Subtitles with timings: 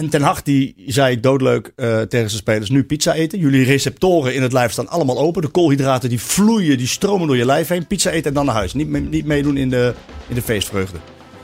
[0.00, 3.38] En Ten Hag die zei doodleuk uh, tegen zijn spelers, nu pizza eten.
[3.38, 5.42] Jullie receptoren in het lijf staan allemaal open.
[5.42, 7.86] De koolhydraten die vloeien, die stromen door je lijf heen.
[7.86, 8.74] Pizza eten en dan naar huis.
[8.74, 9.94] Niet, niet meedoen in de,
[10.28, 10.98] in de feestvreugde.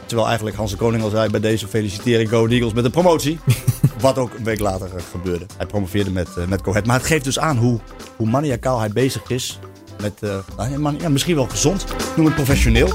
[0.07, 3.39] Terwijl eigenlijk Hans de Koning al zei bij deze felicitering Go Eagles met de promotie.
[4.01, 5.47] Wat ook een week later uh, gebeurde.
[5.57, 6.87] Hij promoveerde met, uh, met Ahead.
[6.87, 7.81] Maar het geeft dus aan hoe,
[8.17, 9.59] hoe maniacaal hij bezig is.
[10.03, 11.85] Met, uh, ja, misschien wel gezond.
[12.17, 12.89] Noem het professioneel.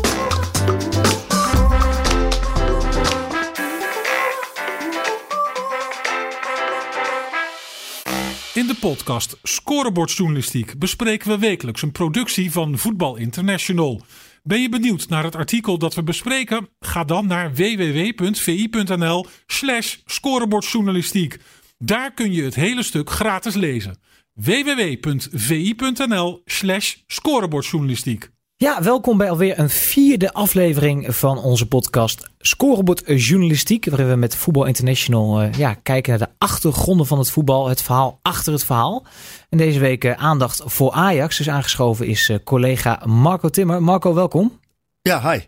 [8.81, 14.01] Podcast Scorebordjournalistiek bespreken we wekelijks een productie van Voetbal International.
[14.43, 16.69] Ben je benieuwd naar het artikel dat we bespreken?
[16.79, 21.37] Ga dan naar www.vi.nl/slash scorebordjournalistiek.
[21.77, 23.97] Daar kun je het hele stuk gratis lezen.
[24.33, 28.29] www.vi.nl/slash scorebordjournalistiek.
[28.61, 33.85] Ja, welkom bij alweer een vierde aflevering van onze podcast Scorebord Journalistiek.
[33.85, 37.67] Waarin we met Voetbal International uh, ja, kijken naar de achtergronden van het voetbal.
[37.67, 39.05] Het verhaal achter het verhaal.
[39.49, 41.37] En deze week uh, aandacht voor Ajax.
[41.37, 43.83] Dus aangeschoven is uh, collega Marco Timmer.
[43.83, 44.59] Marco, welkom.
[45.01, 45.39] Ja, hi.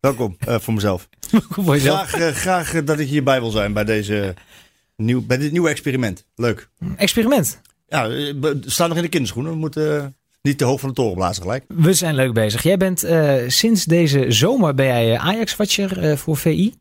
[0.00, 1.08] Welkom voor mezelf.
[1.48, 1.78] voor.
[1.78, 4.34] Graag, graag dat ik hierbij wil zijn bij, deze
[4.96, 6.26] nieuw, bij dit nieuwe experiment.
[6.34, 6.68] Leuk.
[6.96, 7.60] Experiment?
[7.88, 9.52] Ja, we staan nog in de kinderschoenen.
[9.52, 11.64] We moeten niet te hoog van de toren blazen gelijk.
[11.68, 12.62] We zijn leuk bezig.
[12.62, 16.74] Jij bent uh, sinds deze zomer ben jij Ajax-watcher uh, voor VI.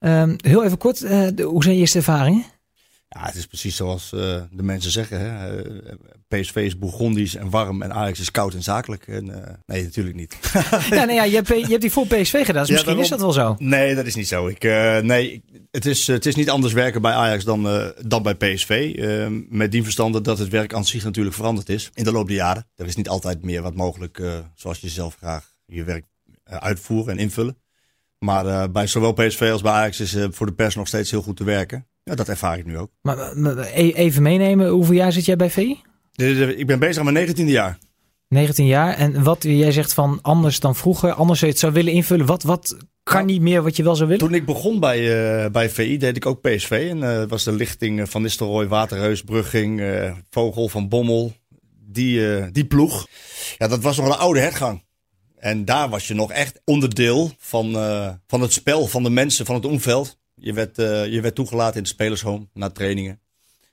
[0.00, 1.00] Um, heel even kort,
[1.40, 2.44] hoe zijn je eerste ervaringen?
[3.14, 5.20] Ja, het is precies zoals de mensen zeggen.
[5.20, 5.62] Hè?
[6.28, 9.06] PSV is bourgondisch en warm en Ajax is koud en zakelijk.
[9.06, 9.24] En,
[9.66, 10.38] nee, natuurlijk niet.
[10.90, 13.02] ja, nee, ja, je, hebt, je hebt die voor PSV gedaan, dus ja, misschien daarom,
[13.02, 13.56] is dat wel zo.
[13.58, 14.46] Nee, dat is niet zo.
[14.46, 14.62] Ik,
[15.02, 18.92] nee, het is, het is niet anders werken bij Ajax dan, dan bij PSV.
[18.94, 22.26] Uh, met die verstande dat het werk aan zich natuurlijk veranderd is in de loop
[22.26, 22.66] der jaren.
[22.76, 24.22] Er is niet altijd meer wat mogelijk
[24.54, 26.04] zoals je zelf graag je werk
[26.44, 27.56] uitvoeren en invullen.
[28.18, 31.36] Maar bij zowel PSV als bij Ajax is voor de pers nog steeds heel goed
[31.36, 31.86] te werken.
[32.04, 32.90] Ja, dat ervaar ik nu ook.
[33.02, 35.80] Maar, maar even meenemen, hoeveel jaar zit jij bij VI?
[36.56, 37.78] Ik ben bezig aan mijn 19e jaar.
[38.32, 38.94] 19 jaar.
[38.94, 42.26] En wat jij zegt van anders dan vroeger, anders je het zou willen invullen.
[42.26, 44.26] Wat, wat kan niet meer wat je wel zou willen?
[44.26, 45.00] Toen ik begon bij,
[45.44, 46.86] uh, bij VI deed ik ook PSV.
[46.90, 51.32] En uh, was de lichting van Nistelrooy, Waterreus, Brugging, uh, Vogel van Bommel.
[51.84, 53.06] Die, die ploeg.
[53.58, 54.84] Ja, dat was nog een oude hergang.
[55.36, 57.72] En daar was je nog echt onderdeel van,
[58.26, 60.18] van het spel, van de mensen, van het omveld.
[60.42, 60.76] Je werd,
[61.12, 63.20] je werd toegelaten in de spelershome na trainingen.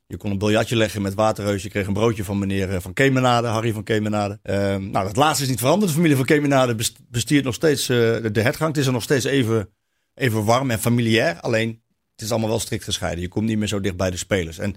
[0.10, 1.64] Je kon een biljartje leggen met Waterreus.
[1.64, 4.40] Je kreeg een broodje van meneer Van Kemenade, Harry van Kemenade.
[4.44, 5.90] Uh, nou, dat laatste is niet veranderd.
[5.90, 6.76] De familie van Kemenade
[7.10, 7.98] bestiert nog steeds uh,
[8.32, 8.70] de hertgang.
[8.70, 9.70] Het is er nog steeds even,
[10.14, 11.40] even warm en familiair.
[11.40, 11.82] Alleen,
[12.12, 13.22] het is allemaal wel strikt gescheiden.
[13.22, 14.58] Je komt niet meer zo dicht bij de spelers.
[14.58, 14.76] En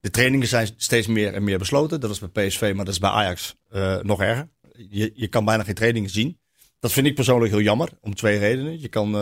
[0.00, 2.00] de trainingen zijn steeds meer en meer besloten.
[2.00, 3.56] Dat is bij PSV, maar dat is bij Ajax
[4.02, 4.48] nog erger.
[4.88, 6.38] Je, je kan bijna geen trainingen zien.
[6.78, 8.80] Dat vind ik persoonlijk heel jammer, om twee redenen.
[8.80, 9.12] Je kan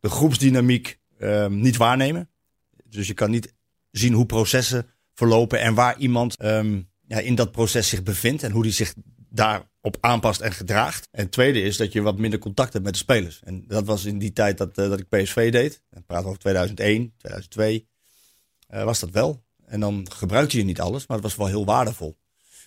[0.00, 2.30] de groepsdynamiek ehm, niet waarnemen.
[2.84, 3.54] Dus je kan niet
[3.90, 8.50] zien hoe processen verlopen en waar iemand um, ja, in dat proces zich bevindt en
[8.50, 8.94] hoe die zich
[9.28, 11.08] daarop aanpast en gedraagt.
[11.10, 13.40] En het tweede is dat je wat minder contact hebt met de spelers.
[13.44, 15.82] En dat was in die tijd dat, uh, dat ik PSV deed.
[15.90, 17.88] En praat over 2001, 2002.
[18.70, 19.44] Uh, was dat wel.
[19.66, 22.18] En dan gebruikte je niet alles, maar het was wel heel waardevol.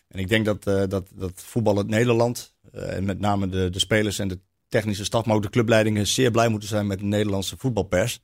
[0.07, 3.79] En ik denk dat, uh, dat, dat voetbal in Nederland, en met name de, de
[3.79, 7.05] spelers en de technische staf, maar ook de clubleidingen, zeer blij moeten zijn met de
[7.05, 8.19] Nederlandse voetbalpers.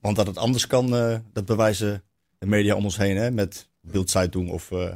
[0.00, 0.90] Want dat het anders kan,
[1.32, 2.02] dat bewijzen
[2.38, 4.88] de media om ons heen, hè, met Bildzeitung of uh,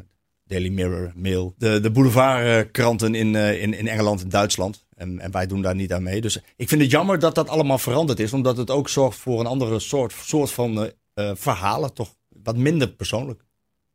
[0.47, 1.55] Daily Mirror, Mail.
[1.59, 4.85] De, de boulevardkranten in, uh, in, in Engeland en Duitsland.
[4.97, 6.21] En, en wij doen daar niet aan mee.
[6.21, 9.41] Dus ik vind het jammer dat dat allemaal veranderd is, omdat het ook zorgt voor
[9.41, 13.45] een andere soort, soort van uh, verhalen, toch wat minder persoonlijk.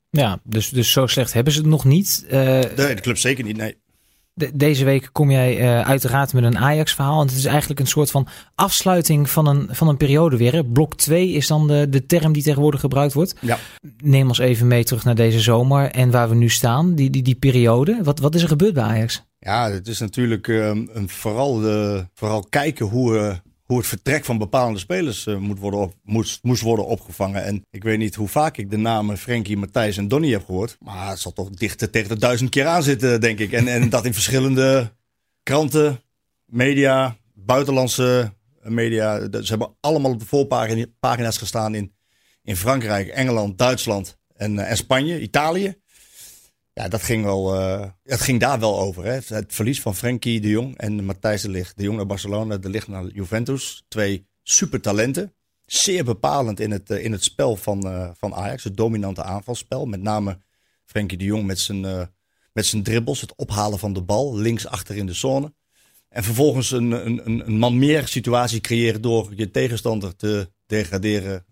[0.09, 2.25] Ja, dus, dus zo slecht hebben ze het nog niet.
[2.29, 3.78] nee, de club zeker niet, nee
[4.53, 7.22] deze week kom jij uh, uiteraard met een Ajax-verhaal.
[7.22, 10.53] En het is eigenlijk een soort van afsluiting van een, van een periode weer.
[10.53, 10.66] Hè?
[10.66, 13.36] Blok 2 is dan de, de term die tegenwoordig gebruikt wordt.
[13.42, 13.58] Ja.
[14.03, 17.24] Neem ons even mee terug naar deze zomer en waar we nu staan, die, die,
[17.24, 18.00] die periode.
[18.03, 19.25] Wat, wat is er gebeurd bij Ajax?
[19.40, 23.36] Ja, het is natuurlijk um, een, vooral, de, vooral kijken hoe, uh,
[23.68, 27.44] hoe het vertrek van bepaalde spelers uh, moet worden op, moest, worden opgevangen.
[27.44, 30.78] En ik weet niet hoe vaak ik de namen Frenkie, Matthijs en Donny heb gehoord.
[30.80, 33.52] Maar het zal toch dichter tegen de duizend keer aan zitten, denk ik.
[33.52, 34.96] En, en dat in verschillende
[35.44, 36.02] kranten,
[36.46, 39.19] media, buitenlandse media.
[39.19, 41.96] Ze hebben allemaal op de voorpagina's gestaan in,
[42.44, 45.75] in Frankrijk, Engeland, Duitsland en, uh, en Spanje, Italië.
[46.77, 49.06] Ja, dat ging, wel, uh, het ging daar wel over.
[49.06, 49.19] Hè.
[49.27, 51.77] Het verlies van Frenkie de Jong en Matthijs de Ligt.
[51.77, 53.85] De Jong naar Barcelona, de Ligt naar Juventus.
[53.88, 55.33] Twee supertalenten.
[55.65, 58.63] Zeer bepalend in het, uh, in het spel van, uh, van Ajax.
[58.63, 59.85] Het dominante aanvalspel.
[59.85, 60.39] Met name
[60.85, 62.09] Frenkie de Jong met zijn,
[62.53, 63.21] met zijn dribbles.
[63.21, 64.35] Het ophalen van de bal.
[64.35, 65.53] Links achter in de zone.
[66.09, 71.45] En vervolgens een, een, een man meer situatie creëren door je tegenstander te degraderen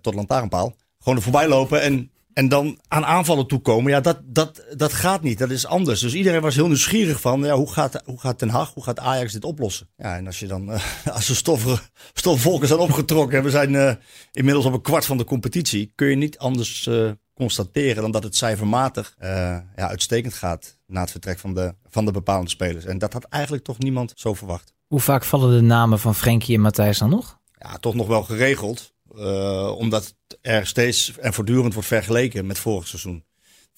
[0.00, 0.76] tot lantaarnpaal.
[0.98, 3.92] gewoon er voorbij lopen en, en dan aan aanvallen toekomen.
[3.92, 5.38] Ja, dat, dat, dat gaat niet.
[5.38, 6.00] Dat is anders.
[6.00, 8.98] Dus iedereen was heel nieuwsgierig van, ja, hoe gaat, hoe gaat Den Haag, hoe gaat
[8.98, 9.88] Ajax dit oplossen?
[9.96, 10.80] Ja, en als je dan, uh,
[11.16, 11.78] als de stoffen,
[12.12, 13.92] stofwolken zijn opgetrokken en we zijn uh,
[14.32, 18.22] inmiddels op een kwart van de competitie, kun je niet anders uh, constateren dan dat
[18.22, 22.84] het cijfermatig ja, uitstekend gaat na het vertrek van de, van de bepalende spelers.
[22.84, 24.74] En dat had eigenlijk toch niemand zo verwacht.
[24.86, 27.38] Hoe vaak vallen de namen van Frenkie en Matthijs dan nog?
[27.58, 28.92] Ja, toch nog wel geregeld.
[29.16, 33.24] Uh, omdat er steeds en voortdurend wordt vergeleken met vorig seizoen.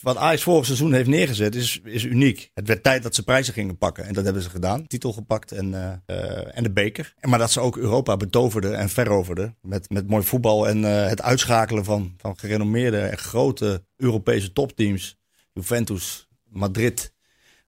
[0.00, 2.50] Wat Ajax vorig seizoen heeft neergezet is, is uniek.
[2.54, 4.04] Het werd tijd dat ze prijzen gingen pakken.
[4.04, 4.86] En dat hebben ze gedaan.
[4.86, 7.14] Titel gepakt en, uh, uh, en de beker.
[7.20, 9.56] Maar dat ze ook Europa betoverden en veroverden.
[9.62, 15.18] Met, met mooi voetbal en het uitschakelen van, van gerenommeerde en grote Europese topteams.
[15.52, 17.12] Juventus, Madrid,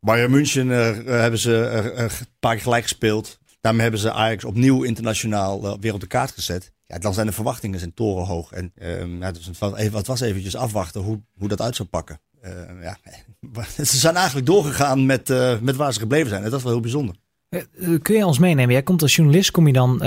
[0.01, 0.69] Bayern München
[1.07, 1.53] hebben ze
[1.95, 2.11] een
[2.41, 3.39] paar keer gelijk gespeeld.
[3.67, 6.73] Daarmee hebben ze Ajax opnieuw internationaal weer op de kaart gezet.
[6.85, 8.53] Ja, dan zijn de verwachtingen zijn torenhoog.
[8.53, 8.73] En
[9.19, 9.27] uh,
[9.93, 12.21] het was eventjes afwachten hoe, hoe dat uit zou pakken.
[12.45, 12.51] Uh,
[12.83, 12.99] ja.
[13.85, 16.43] Ze zijn eigenlijk doorgegaan met, uh, met waar ze gebleven zijn.
[16.43, 17.15] En dat is wel heel bijzonder.
[18.03, 18.73] Kun je ons meenemen?
[18.73, 19.99] Jij komt als journalist, kom je dan,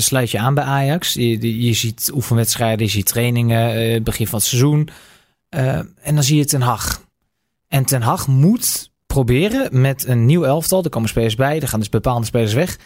[0.00, 1.12] sluit je aan bij Ajax.
[1.12, 4.88] Je, je ziet oefenwedstrijden, je ziet trainingen, begin van het seizoen.
[5.48, 7.02] en dan zie je Ten Hag.
[7.68, 10.84] En Ten Hag moet proberen met een nieuw elftal.
[10.84, 12.78] Er komen spelers bij, er gaan dus bepaalde spelers weg.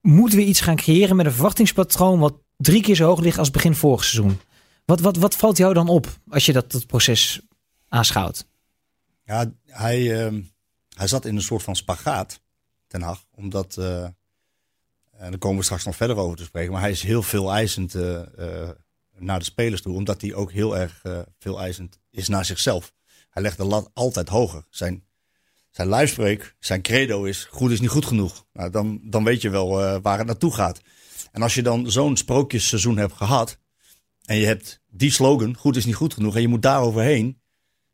[0.00, 3.50] Moeten we iets gaan creëren met een verwachtingspatroon wat drie keer zo hoog ligt als
[3.50, 4.40] begin vorig seizoen.
[4.84, 7.40] Wat, wat, wat valt jou dan op als je dat, dat proces
[7.88, 8.46] aanschouwt?
[9.24, 10.40] Ja, hij, uh,
[10.96, 12.40] hij zat in een soort van spagaat,
[12.86, 13.24] Ten Hag.
[13.34, 14.14] Omdat, uh, en
[15.30, 17.94] daar komen we straks nog verder over te spreken, maar hij is heel veel eisend
[17.94, 18.20] uh,
[19.18, 19.94] naar de spelers toe.
[19.94, 21.02] Omdat hij ook heel erg
[21.38, 22.92] veel eisend is naar zichzelf.
[23.30, 24.64] Hij legt de lat altijd hoger.
[24.70, 25.04] Zijn,
[25.76, 28.46] zijn lijfspreek, zijn credo is, goed is niet goed genoeg.
[28.52, 30.80] Nou, dan, dan weet je wel waar het naartoe gaat.
[31.32, 33.58] En als je dan zo'n sprookjesseizoen hebt gehad.
[34.24, 36.34] En je hebt die slogan, goed is niet goed genoeg.
[36.34, 37.40] En je moet daar overheen.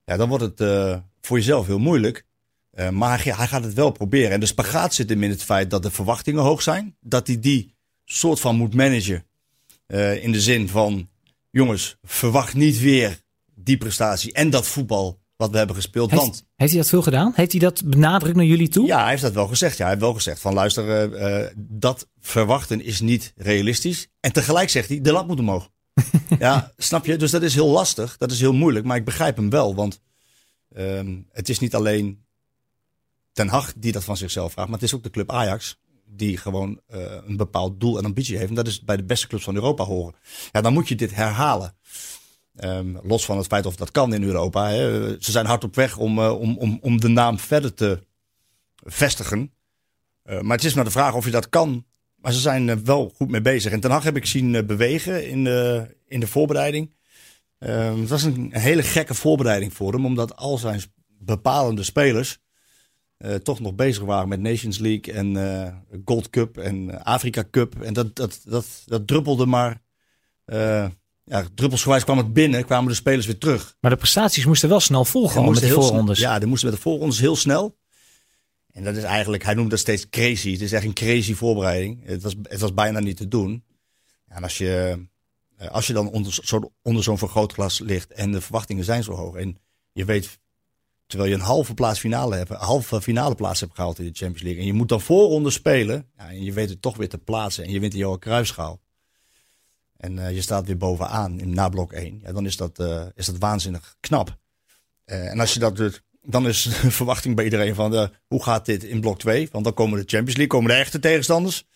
[0.04, 2.26] Ja, dan wordt het uh, voor jezelf heel moeilijk.
[2.74, 4.30] Uh, maar hij, hij, gaat het wel proberen.
[4.30, 6.96] En de spagaat zit hem in het feit dat de verwachtingen hoog zijn.
[7.00, 7.74] Dat hij die
[8.04, 9.26] soort van moet managen.
[10.20, 11.08] In de zin van,
[11.50, 13.20] jongens, verwacht niet weer
[13.54, 16.10] die prestatie en dat voetbal wat we hebben gespeeld.
[16.10, 17.32] Heeft, want, heeft hij dat veel gedaan?
[17.34, 18.86] Heeft hij dat benadrukt naar jullie toe?
[18.86, 19.76] Ja, hij heeft dat wel gezegd.
[19.76, 24.08] Ja, hij heeft wel gezegd van luister, uh, dat verwachten is niet realistisch.
[24.20, 25.70] En tegelijk zegt hij, de lat moet omhoog.
[26.38, 27.16] ja, snap je?
[27.16, 28.16] Dus dat is heel lastig.
[28.16, 28.84] Dat is heel moeilijk.
[28.84, 29.74] Maar ik begrijp hem wel.
[29.74, 30.00] Want
[30.76, 32.24] um, het is niet alleen
[33.32, 34.68] Ten Hag die dat van zichzelf vraagt.
[34.68, 35.80] Maar het is ook de club Ajax.
[36.06, 38.48] Die gewoon uh, een bepaald doel en ambitie heeft.
[38.48, 40.14] En dat is bij de beste clubs van Europa horen.
[40.52, 41.76] Ja, dan moet je dit herhalen.
[42.64, 44.68] Um, los van het feit of dat kan in Europa.
[44.68, 45.10] Hè.
[45.20, 47.98] Ze zijn hard op weg om, uh, om, om, om de naam verder te
[48.84, 49.52] vestigen.
[50.24, 51.84] Uh, maar het is maar de vraag of je dat kan.
[52.16, 53.72] Maar ze zijn uh, wel goed mee bezig.
[53.72, 56.94] En Ten Hag heb ik zien bewegen in de, in de voorbereiding.
[57.58, 60.06] Um, het was een, een, hele gekke voorbereiding voor hem.
[60.06, 60.82] Omdat al zijn
[61.18, 62.40] bepalende spelers
[63.42, 67.82] toch nog bezig waren met Nations League en Gold Cup en Afrika Cup.
[67.82, 69.82] En dat, dat, dat, dat druppelde maar
[71.24, 73.76] ja, druppelsgewijs kwam het binnen, kwamen de spelers weer terug.
[73.80, 76.18] Maar de prestaties moesten wel snel volgen met de voorrondes.
[76.18, 77.76] ja, die moesten met de voorrondes heel snel.
[78.72, 80.52] En dat is eigenlijk, hij noemt dat steeds crazy.
[80.52, 82.00] Het is echt een crazy voorbereiding.
[82.04, 83.64] Het was, het was bijna niet te doen.
[84.26, 84.98] En als je,
[85.56, 89.12] eh, als je dan onder, zo, onder zo'n vergrootglas ligt en de verwachtingen zijn zo
[89.12, 89.36] hoog.
[89.36, 89.58] En
[89.92, 90.38] je weet,
[91.06, 94.14] terwijl je een halve plaats finale hebt, een halve finale plaats hebt gehaald in de
[94.14, 94.60] Champions League.
[94.60, 96.10] En je moet dan voorronde spelen.
[96.16, 97.64] Ja, en je weet het toch weer te plaatsen.
[97.64, 98.80] En je wint de Johan Cruijffschaal.
[100.02, 102.20] En uh, je staat weer bovenaan in na blok 1.
[102.22, 104.36] Ja, dan is dat, uh, is dat waanzinnig knap.
[105.06, 108.66] Uh, en als je dat doet, dan is de verwachting bij iedereen van hoe gaat
[108.66, 109.48] dit in blok 2?
[109.52, 111.66] Want dan komen de Champions League, komen de echte tegenstanders.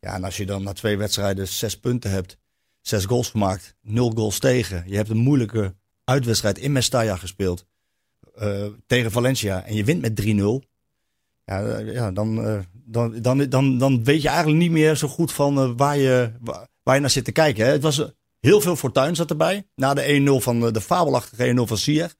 [0.00, 2.38] Ja, en als je dan na twee wedstrijden zes punten hebt,
[2.80, 4.84] zes goals gemaakt, nul goals tegen.
[4.86, 5.74] Je hebt een moeilijke
[6.04, 7.66] uitwedstrijd in Mestalla gespeeld
[8.86, 10.68] tegen Valencia en je wint met 3-0.
[11.44, 12.34] Ja, ja dan,
[12.84, 16.32] dan, dan, dan, dan weet je eigenlijk niet meer zo goed van waar je...
[16.82, 17.64] waar je naar zit te kijken.
[17.64, 17.72] Hè.
[17.72, 18.04] Het was
[18.40, 19.66] heel veel fortuin zat erbij.
[19.74, 22.14] Na de 1-0 van de fabelachtige 1-0 van Sier.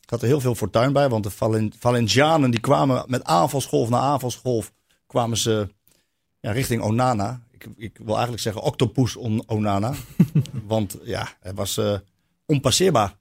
[0.00, 3.98] Ik had er heel veel fortuin bij, want de Valencianen die kwamen met aanvalsgolf na
[3.98, 4.72] aanvalsgolf.
[5.06, 5.68] kwamen ze
[6.40, 7.42] ja, richting Onana.
[7.50, 9.94] Ik, ik, wil eigenlijk zeggen octopus on Onana.
[10.66, 11.98] want ja, het was uh,
[12.46, 13.16] onpasseerbaar.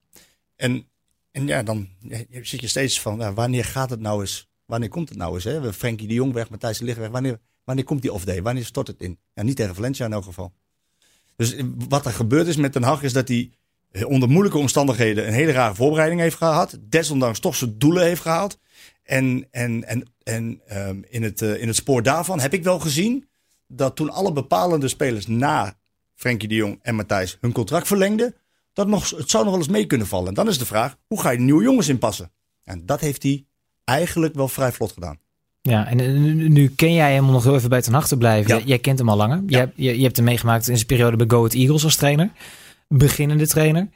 [0.56, 0.88] En,
[1.32, 1.88] en ja, dan
[2.42, 4.50] zit je steeds van, ja, wanneer gaat het nou eens?
[4.66, 5.44] Wanneer komt het nou eens?
[5.44, 5.74] Hè?
[5.74, 7.10] Frenkie de Jong weg, Matthijs de Ligt weg.
[7.10, 7.40] Wanneer,
[7.72, 8.42] Wanneer komt die off-day?
[8.42, 9.20] Wanneer stort het in?
[9.34, 10.54] Ja, niet tegen Valencia in elk geval.
[11.36, 11.56] Dus
[11.90, 13.52] wat er gebeurd is met Den Haag is dat hij
[14.04, 16.78] onder moeilijke omstandigheden een hele rare voorbereiding heeft gehad.
[16.82, 18.58] Desondanks toch zijn doelen heeft gehaald.
[19.04, 22.80] En, en, en, en um, in, het, uh, in het spoor daarvan heb ik wel
[22.80, 23.28] gezien
[23.68, 25.78] dat toen alle bepalende spelers na
[26.16, 28.36] Frenkie de Jong en Matthijs hun contract verlengden,
[28.74, 30.28] dat het zou nog wel eens mee kunnen vallen.
[30.28, 32.32] En dan is de vraag, hoe ga je nieuwe jongens inpassen?
[32.64, 33.46] En dat heeft hij
[33.84, 35.20] eigenlijk wel vrij vlot gedaan.
[35.62, 38.58] Ja, en nu, ken jij hem om nog heel even bij ten achter te blijven.
[38.58, 38.64] Ja.
[38.66, 39.42] Jij kent hem al langer.
[39.46, 39.72] Je, Ja.
[39.76, 42.30] je, je hebt hem meegemaakt in zijn periode bij Go Ahead Eagles als trainer.
[42.88, 43.90] Beginnende trainer.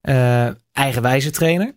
[0.00, 1.74] eh, eigenwijze trainer.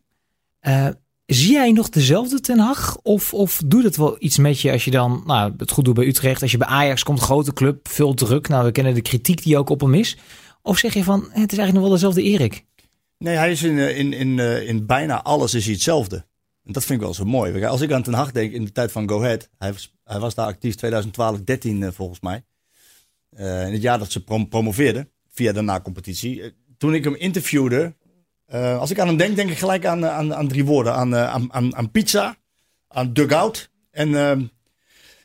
[0.60, 0.88] Eh,
[1.26, 2.98] zie jij nog dezelfde Ten Hag?
[3.02, 5.94] Of, of doet het wel iets met je als je dan nou, het goed doet
[5.94, 6.42] bij Utrecht?
[6.42, 8.48] Als je bij Ajax komt, grote club, veel druk.
[8.48, 10.18] Nou, we kennen de kritiek die ook op hem is.
[10.62, 12.66] Of zeg je van, het is eigenlijk nog wel dezelfde Erik?
[13.18, 16.26] Nee, hij is in, eh, in, in, in bijna alles is hij hetzelfde.
[16.64, 17.66] En dat vind ik wel zo mooi.
[17.66, 19.50] Als ik aan Ten Hag denk in de tijd van Go Ahead.
[19.58, 22.44] Hij was, hij was daar actief 2012, 13 eh, volgens mij.
[23.30, 26.42] Eh, in het jaar dat ze prom promoveerden via de na-competitie.
[26.42, 27.96] Eh, toen ik hem interviewde.
[28.52, 30.94] als ik aan hem denk, denk ik gelijk aan, aan, aan drie woorden.
[30.94, 31.16] Aan,
[31.76, 32.38] aan, pizza,
[32.88, 34.40] aan dugout en ehm,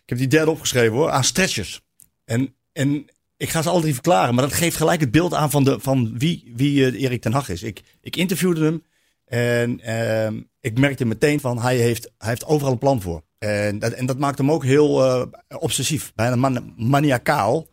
[0.03, 1.81] ik heb die derde opgeschreven hoor, aan stretchers.
[2.25, 5.51] En, en ik ga ze alle drie verklaren, maar dat geeft gelijk het beeld aan
[5.51, 7.63] van, de, van wie, wie Erik ten Hag is.
[7.63, 8.83] Ik, ik interviewde hem
[9.29, 13.23] en ehm, ik merkte meteen van hij heeft, hij heeft overal een plan voor.
[13.39, 15.27] En dat, en dat maakt hem ook heel eh,
[15.59, 17.67] obsessief, bijna man, maniacaal.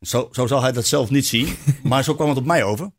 [0.00, 2.90] Zo, zo zal hij dat zelf niet zien, maar zo kwam het op mij over.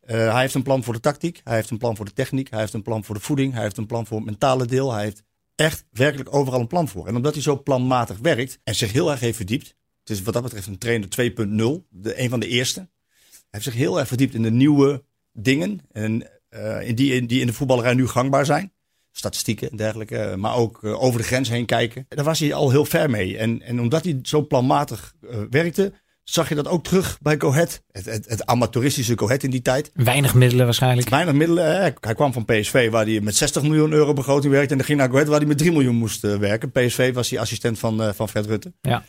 [0.00, 2.50] Eh, hij heeft een plan voor de tactiek, hij heeft een plan voor de techniek,
[2.50, 4.92] hij heeft een plan voor de voeding, hij heeft een plan voor het mentale deel.
[4.92, 5.22] Hij heeft
[5.54, 7.06] echt werkelijk overal een plan voor.
[7.06, 10.34] En omdat hij zo planmatig werkt en zich heel erg heeft verdiept, het is wat
[10.34, 12.80] dat betreft een trainer 2.0, de, een van de eerste.
[12.80, 16.37] Hij heeft zich heel erg verdiept in de nieuwe dingen en,
[16.86, 18.72] in die, in, die in de voetballerij nu gangbaar zijn.
[19.12, 22.06] Statistieken en dergelijke, eh, maar ook eh, over de grens heen kijken.
[22.08, 23.36] Daar was hij al heel ver mee.
[23.36, 25.92] En, en omdat hij zo planmatig eh, werkte,
[26.24, 27.82] zag je dat ook terug bij Ahead.
[27.90, 29.90] Het, het, het amateuristische Ahead in die tijd.
[29.94, 31.08] Weinig middelen waarschijnlijk.
[31.08, 31.64] Weinig middelen.
[31.64, 31.72] hè.
[32.00, 34.70] Hij- kwam van PSV waar hij met 60 miljoen euro begroting werkte.
[34.70, 36.70] En dan ging naar Ahead waar hij met 3 miljoen moest eh, werken.
[36.70, 38.72] PSV was hij assistent van, eh, van Fred Rutte.
[38.80, 39.04] Ja.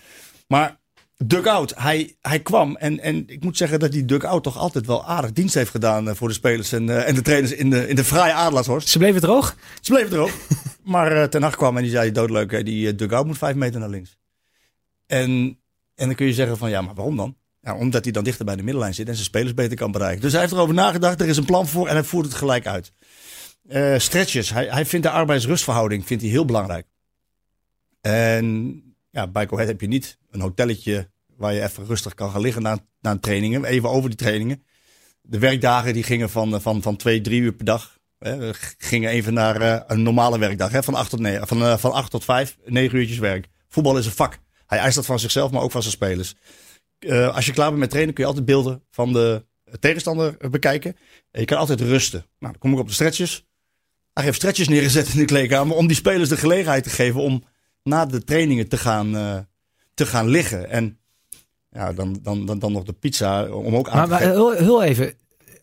[0.48, 0.79] Maar
[1.26, 2.76] dugout, hij, hij kwam.
[2.76, 6.10] En, en ik moet zeggen dat die dugout toch altijd wel aardig dienst heeft gedaan
[6.10, 8.88] eh, voor de spelers en, eh, en de trainers in de, in de fraaie Adelaarshorst.
[8.88, 9.56] Ze bleven droog.
[9.82, 10.32] Ze bleven erop.
[10.84, 13.80] maar eh, ten Hag kwam en die zei doodleuk, hè, die dugout moet vijf meter
[13.80, 14.18] naar links.
[15.06, 15.30] En,
[15.96, 17.38] en dan kun je zeggen van ja, maar waarom dan?
[17.62, 20.22] Ja, omdat hij dan dichter bij de middenlijn zit en zijn spelers beter kan bereiken.
[20.22, 22.68] Dus hij heeft erover nagedacht, er is een plan voor en hij voert het gelijk
[22.68, 22.94] uit.
[23.68, 26.88] Eh stretches, hij, hij vindt de arbeidsrustverhouding vindt hij heel belangrijk.
[28.02, 32.42] En ja, bij Go heb je niet een hotelletje waar je even rustig kan gaan
[32.42, 33.66] liggen na, na trainingen.
[33.66, 34.64] Even over die trainingen.
[35.22, 37.98] De werkdagen die gingen van, eh, van, van twee, drie uur per dag.
[38.20, 40.72] Hè, gingen even naar eh, een normale werkdag.
[40.72, 43.48] Hè, van, acht tot negen, van, eh, van acht tot vijf, negen uurtjes werk.
[43.68, 44.38] Voetbal is een vak.
[44.66, 46.36] Hij eist dat van zichzelf, maar ook van zijn spelers.
[47.34, 49.46] Als je klaar bent met trainen kun je altijd beelden van de
[49.80, 50.96] tegenstander bekijken.
[51.32, 52.20] En je kan altijd rusten.
[52.20, 53.46] Nou, dan kom ik op de stretches.
[54.14, 57.44] Hij heeft stretches neergezet in de kleedkamer om die spelers de gelegenheid te geven om
[57.84, 59.38] na de trainingen te gaan, eh,
[59.94, 60.70] te gaan liggen.
[60.70, 60.98] En
[61.72, 64.52] ja, dan, dan, dan, dan nog de pizza om ook aan Maar, te maar heel,
[64.52, 65.14] heel even,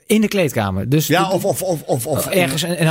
[0.07, 0.89] in de kleedkamer.
[0.89, 2.63] Dus Ja, of, of, of, of, of ergens.
[2.63, 2.87] En, en,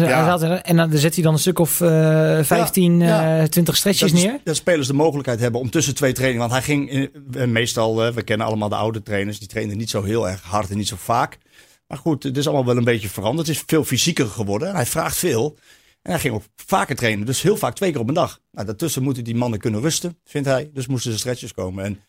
[0.00, 0.40] Ja.
[0.40, 3.06] er- en dan zet hij dan een stuk of eh 15, Ja,
[3.36, 3.42] ja.
[3.42, 4.38] eh 20 stretches dat, neer.
[4.44, 6.48] dat spelers de mogelijkheid hebben om tussen twee trainingen.
[6.48, 10.02] Want hij ging in- meestal, we kennen allemaal de oude trainers, die trainen niet zo
[10.02, 11.38] heel erg hard en niet zo vaak.
[11.86, 13.46] Maar goed, het is allemaal wel een beetje veranderd.
[13.48, 14.68] Het is veel fysieker geworden.
[14.68, 15.56] En hij vraagt veel.
[16.02, 17.26] En hij ging ook vaker trainen.
[17.26, 18.40] Dus heel vaak twee keer op een dag.
[18.50, 20.70] Nou, daartussen moeten die mannen kunnen rusten, vindt hij.
[20.72, 21.84] Dus moesten de stretches komen.
[21.84, 22.00] En,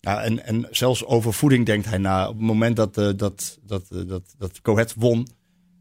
[0.00, 2.28] ja, en, zelfs over voeding denkt hij na.
[2.28, 5.28] Op het moment dat, eh, dat, dat, eh, dat, dat Ahead won.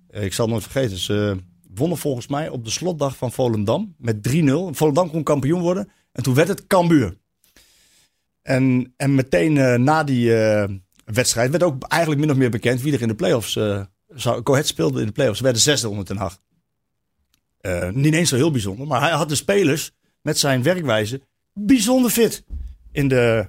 [0.08, 0.98] eh, ik zal het nooit vergeten.
[0.98, 1.38] Ze
[1.74, 4.74] wonnen volgens mij op de slotdag van Volendam met 3-0.
[4.74, 5.90] Volendam kon kampioen worden.
[6.12, 7.18] En toen werd het Cambuur.
[8.42, 10.32] En, en meteen na die
[11.06, 13.52] wedstrijd werd ook eigenlijk min of meer bekend wie er in de play-offs
[14.08, 14.42] zou.
[14.44, 15.38] Ahead speelde in de play-offs.
[15.38, 16.18] Ze werden zesde onder Ten.
[17.66, 18.88] Eh, niet eens zo heel bijzonder.
[18.88, 19.92] Maar hij had de spelers
[20.22, 21.22] met zijn werkwijze
[21.54, 22.44] bijzonder fit.
[22.92, 23.48] In de,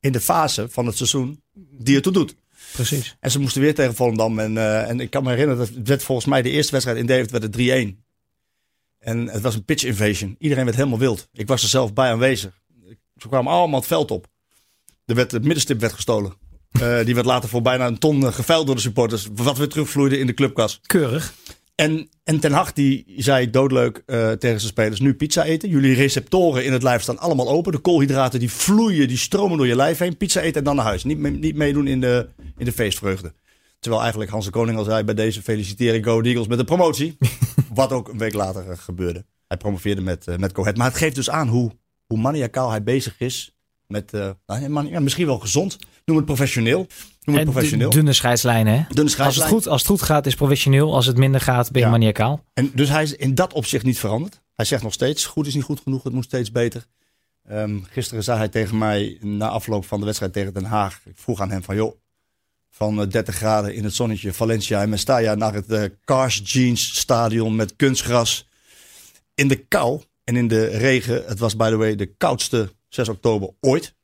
[0.00, 2.36] in de fase van het seizoen die ertoe doet.
[2.72, 3.16] Precies.
[3.20, 4.38] En ze moesten weer tegen Volendam.
[4.38, 6.98] En, eh, en ik kan me herinneren, dat het werd volgens mij de eerste wedstrijd
[6.98, 8.04] in Deventer werd het 3-1.
[8.98, 10.36] En het was een pitch invasion.
[10.38, 11.28] Iedereen werd helemaal wild.
[11.32, 12.60] Ik was er zelf bij aanwezig.
[13.16, 14.26] Ze kwamen allemaal het veld op.
[15.04, 16.32] Er werd, het middenstip werd gestolen.
[16.70, 19.28] Eh, die werd later voor bijna een ton geveild door de supporters.
[19.32, 20.80] Wat weer terugvloeide in de clubkas.
[20.86, 21.34] Keurig.
[21.80, 25.68] En, en Ten Hag die zei doodleuk eh, tegen zijn spelers, nu pizza eten.
[25.68, 27.72] Jullie receptoren in het lijf staan allemaal open.
[27.72, 30.16] De koolhydraten die vloeien, die stromen door je lijf heen.
[30.16, 31.04] Pizza eten en dan naar huis.
[31.04, 33.32] Niet, niet meedoen in de, in de feestvreugde.
[33.78, 36.64] Terwijl eigenlijk Hans de Koning al zei, bij deze feliciteer ik Go Eagles met de
[36.64, 37.16] promotie.
[37.74, 39.24] Wat ook een week later eh, gebeurde.
[39.46, 40.76] Hij promoveerde met, eh, met.
[40.76, 41.70] Maar het geeft dus aan hoe,
[42.06, 43.57] hoe maniacaal hij bezig is.
[43.88, 45.78] Met, eh, nou, ja, misschien wel gezond.
[46.04, 46.86] Noem het professioneel.
[47.24, 47.90] Noem het En professioneel.
[47.90, 48.84] dunne scheidslijnen, hè?
[48.94, 50.94] Dunne Als het, goed, als het goed gaat, is professioneel.
[50.94, 51.92] Als het minder gaat, ben je Ja.
[51.92, 52.44] maniacaal.
[52.54, 54.40] En dus hij is in dat opzicht niet veranderd.
[54.54, 56.86] Hij zegt nog steeds, goed is niet goed genoeg, het moet steeds beter.
[57.44, 61.12] Ehm, gisteren zei hij tegen mij, na afloop van de wedstrijd tegen Den Haag, ik
[61.16, 61.94] vroeg aan hem van, joh,
[62.70, 66.98] van eh, 30 graden in het zonnetje Valencia en Mestalla naar het eh, Cars Jeans
[66.98, 68.48] stadion met kunstgras.
[69.34, 71.22] In de kou en in de regen.
[71.26, 73.94] Het was by the way de koudste 6 oktober ooit.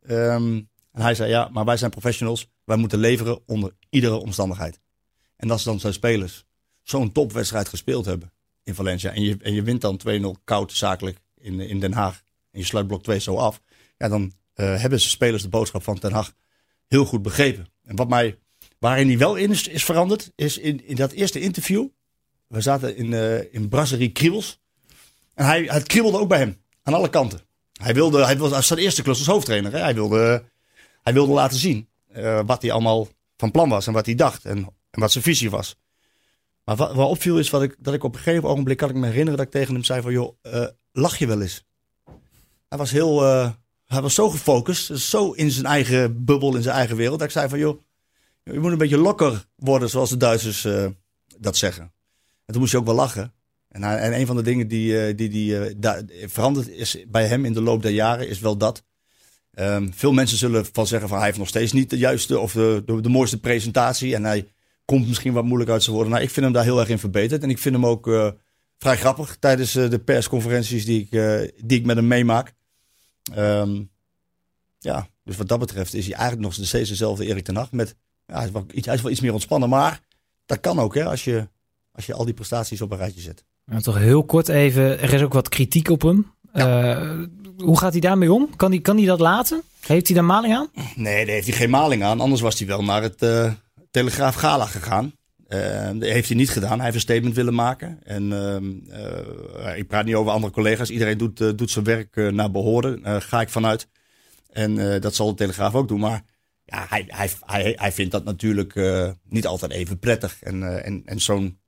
[0.00, 2.48] Ehm, en hij zei ja, maar wij zijn professionals.
[2.64, 4.80] Wij moeten leveren onder iedere omstandigheid.
[5.36, 6.44] En dat is dan zijn spelers
[6.82, 8.32] zo'n topwedstrijd gespeeld hebben
[8.62, 9.12] in Valencia.
[9.12, 12.22] En je, en je wint dan 2-0 koud zakelijk in, in Den Haag.
[12.50, 13.60] En je sluit blok 2 zo af.
[13.96, 16.32] Ja, dan eh, hebben ze spelers de boodschap van Den Haag
[16.86, 17.66] heel goed begrepen.
[17.82, 18.38] En wat mij,
[18.78, 21.88] waarin hij wel in is, is veranderd, is in, in dat eerste interview.
[22.46, 24.60] We zaten in, uh, in Brasserie Kriebels.
[25.34, 27.40] En hij, het kriebelde ook bij hem, aan alle kanten.
[27.82, 29.72] Hij wilde, hij als zijn eerste klus als hoofdtrainer.
[29.72, 29.78] Hè?
[29.78, 30.44] Hij, wilde,
[31.02, 34.44] hij wilde laten zien uh, wat hij allemaal van plan was en wat hij dacht
[34.44, 34.58] en,
[34.90, 35.76] en wat zijn visie was.
[36.64, 39.06] Maar wat, opviel is wat ik, dat ik op een gegeven ogenblik kan ik me
[39.06, 41.64] herinneren dat ik tegen hem zei van joh, uh, lach je wel eens?
[42.68, 43.50] Hij was heel, uh,
[43.86, 47.18] hij was zo gefocust, zo in zijn eigen bubbel, in zijn eigen wereld.
[47.18, 47.80] Dat ik zei van joh,
[48.42, 50.66] je moet een beetje lokker worden zoals de Duitsers
[51.38, 51.82] dat zeggen.
[52.44, 53.32] En toen moest je ook wel lachen.
[53.74, 57.52] En, en een van de dingen die, die, die daar veranderd is bij hem in
[57.52, 58.84] de loop der jaren is wel dat.
[59.58, 62.52] Um, veel mensen zullen van zeggen van hij heeft nog steeds niet de juiste of
[62.52, 64.14] de, de, mooiste presentatie.
[64.14, 64.48] En hij
[64.84, 66.12] komt misschien wat moeilijk uit zijn woorden.
[66.12, 67.42] Nou, ik vind hem daar heel erg in verbeterd.
[67.42, 68.30] En ik vind hem ook uh,
[68.78, 71.10] vrij grappig tijdens de persconferenties die ik,
[71.64, 72.52] die ik met hem meemaak.
[73.36, 73.90] Um,
[74.78, 77.72] ja, dus wat dat betreft is hij eigenlijk nog steeds dezelfde Erik ten Hag.
[77.72, 80.00] Met, ja, hij, is wel, hij is wel iets meer ontspannen, maar
[80.46, 81.48] dat kan ook hè, als, je,
[81.92, 83.44] als je al die prestaties op een rijtje zet.
[83.66, 86.32] Nou, toch heel kort even, er is ook wat kritiek op hem.
[86.52, 87.26] Ja.
[87.56, 88.56] hoe gaat hij daarmee om?
[88.56, 89.62] Kan hij, kan hij dat laten?
[89.80, 90.68] Heeft hij daar maling aan?
[90.94, 92.20] Nee, daar heeft hij geen maling aan.
[92.20, 93.26] Anders was hij wel naar het
[93.90, 95.12] Telegraaf Gala gegaan.
[95.48, 96.74] Uh, dat heeft hij niet gedaan.
[96.74, 97.98] Hij heeft een statement willen maken.
[98.02, 100.90] En uh, ik praat niet over andere collega's.
[100.90, 103.22] Iedereen doet, doet zijn werk naar behoren.
[103.22, 103.88] ga ik vanuit.
[104.50, 106.00] En dat zal de Telegraaf ook doen.
[106.00, 106.22] Maar
[106.64, 108.74] ja, hij, hij, hij, hij vindt dat natuurlijk
[109.28, 110.42] niet altijd even prettig.
[110.42, 111.58] En, en, en zo'n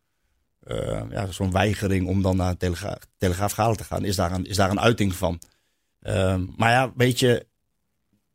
[1.10, 4.80] ja, zo'n weigering om dan naar Telegraaf, te gaan, is daar een, is daar een
[4.80, 5.40] uiting van.
[6.00, 7.46] Ehm, maar ja, weet je,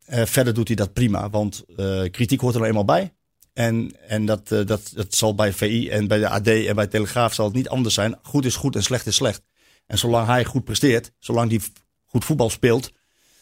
[0.05, 1.29] verder doet hij dat prima.
[1.29, 1.65] Want
[2.11, 3.13] kritiek hoort er eenmaal bij.
[3.53, 7.33] En, en dat, dat, dat zal bij VI en bij de AD en bij Telegraaf
[7.33, 8.19] zal het niet anders zijn.
[8.21, 9.41] Goed is goed en slecht is slecht.
[9.85, 11.59] En zolang hij goed presteert, zolang hij
[12.05, 12.91] goed voetbal speelt,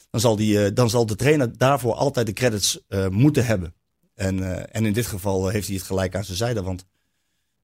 [0.10, 3.74] dan zal, die, dan zal de trainer daarvoor altijd de credits moeten hebben.
[4.16, 6.62] En, en in dit geval heeft hij het gelijk aan zijn zijde.
[6.62, 6.86] Want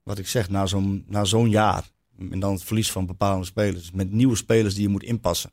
[0.05, 1.83] wat ik zeg, na zo'n na zo'n jaar
[2.31, 5.51] en dan het verlies van bepaalde spelers, met nieuwe spelers die je moet inpassen,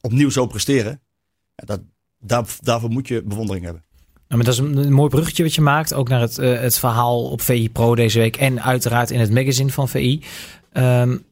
[0.00, 1.00] opnieuw zo presteren,
[1.54, 1.80] dat,
[2.18, 3.84] daar, daarvoor moet je bewondering hebben.
[4.28, 5.94] Maar dat is een, mooi bruggetje wat je maakt.
[5.94, 8.36] Ook naar het, uh, het verhaal op VI Pro deze week.
[8.36, 10.22] En uiteraard in het magazine van VI.
[10.72, 11.24] Um,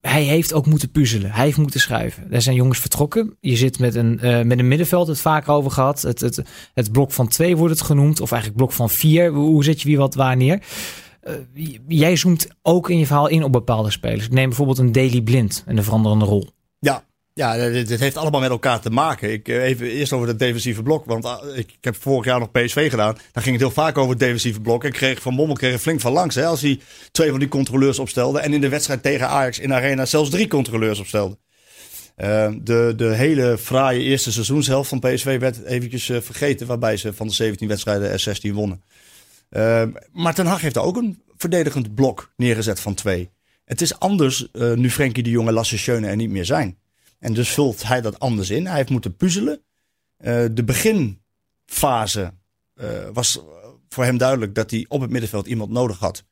[0.00, 1.30] hij heeft ook moeten puzzelen.
[1.30, 2.32] Hij heeft moeten schuiven.
[2.32, 3.36] Er zijn jongens vertrokken.
[3.40, 6.02] Je zit met een, uh, met een middenveld, het vaak over gehad.
[6.02, 6.42] Het, het,
[6.74, 8.20] het blok van twee wordt het genoemd.
[8.20, 9.30] Of eigenlijk blok van vier.
[9.30, 10.62] Hoe zet je wie wat waar neer?
[11.28, 14.24] Uh, jij zoomt ook in je verhaal in op bepaalde spelers.
[14.24, 16.50] Ik neem bijvoorbeeld een Daily Blind en de veranderende rol.
[16.78, 17.04] Ja,
[17.34, 19.32] ja, dit, heeft allemaal met elkaar te maken.
[19.32, 21.04] Ik, even eerst over het defensieve blok.
[21.04, 23.16] Want ik, ik, heb vorig jaar nog PSV gedaan.
[23.32, 24.84] Dan ging het heel vaak over het defensieve blok.
[24.84, 26.34] Ik kreeg van Bommel kreeg flink van langs.
[26.34, 26.80] Hè, als hij
[27.10, 28.40] twee van die controleurs opstelde.
[28.40, 31.38] En in de wedstrijd tegen Ajax in Arena zelfs drie controleurs opstelde.
[32.16, 36.66] Uh, de, de hele fraaie eerste seizoenshelft van PSV werd eventjes vergeten.
[36.66, 38.82] Waarbij ze van de 17 wedstrijden er 16 wonnen.
[39.52, 43.30] Uh, maar Ten Hag heeft ook een verdedigend blok neergezet van twee.
[43.64, 46.78] Het is anders nu Frenkie de Jonge, Lasse Schöne er niet meer zijn.
[47.22, 48.66] En dus vult hij dat anders in.
[48.66, 49.62] Hij heeft moeten puzzelen.
[50.18, 52.34] Uh, de beginfase
[52.74, 53.40] uh, was
[53.88, 56.24] voor hem duidelijk dat hij op het middenveld iemand nodig had.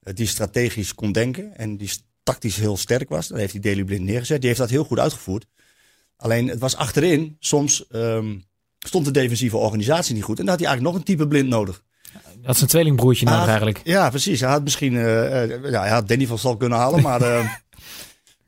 [0.00, 1.90] Die strategisch kon denken en die
[2.22, 3.28] tactisch heel sterk was.
[3.28, 4.38] Dan heeft hij Daley Blind neergezet.
[4.38, 5.46] Die heeft dat heel goed uitgevoerd.
[6.16, 7.36] Alleen het was achterin.
[7.38, 8.44] Soms um,
[8.78, 10.38] stond de defensieve organisatie niet goed.
[10.38, 11.82] En dan had hij eigenlijk nog een type blind nodig.
[12.42, 13.80] Dat is een tweelingbroertje nodig eigenlijk.
[13.84, 14.40] Ja, precies.
[14.40, 17.02] Hij had misschien ja, hij had Danny van Stal kunnen halen.
[17.02, 17.20] Maar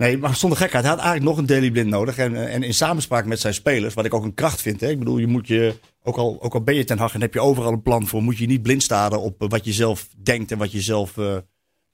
[0.03, 0.85] Nee, maar zonder gekheid.
[0.85, 2.18] Hij had eigenlijk nog een Daily Blind nodig.
[2.18, 4.81] En, en in samenspraak met zijn spelers, wat ik ook een kracht vind.
[4.81, 4.88] Hè.
[4.88, 7.35] Ik bedoel, je moet je, ook al, ook al ben je ten Hag en heb
[7.35, 10.51] je overal een plan voor, moet je niet blind staren op wat je zelf denkt
[10.51, 11.37] en wat je zelf uh,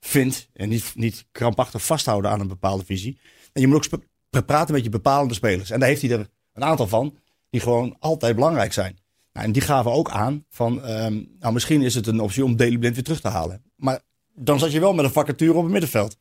[0.01, 0.49] vindt.
[0.53, 3.19] En niet, niet krampachtig vasthouden aan een bepaalde visie.
[3.53, 5.71] En je moet ook praten met je bepalende spelers.
[5.71, 7.19] En daar heeft hij er een aantal van,
[7.51, 8.99] die gewoon altijd belangrijk zijn.
[9.43, 12.79] En die gaven ook aan van, um, nou misschien is het een optie om Daily
[12.79, 13.63] Blind weer terug te halen.
[13.77, 14.01] Maar
[14.35, 16.17] dan zat je wel met een vacature op het middenveld.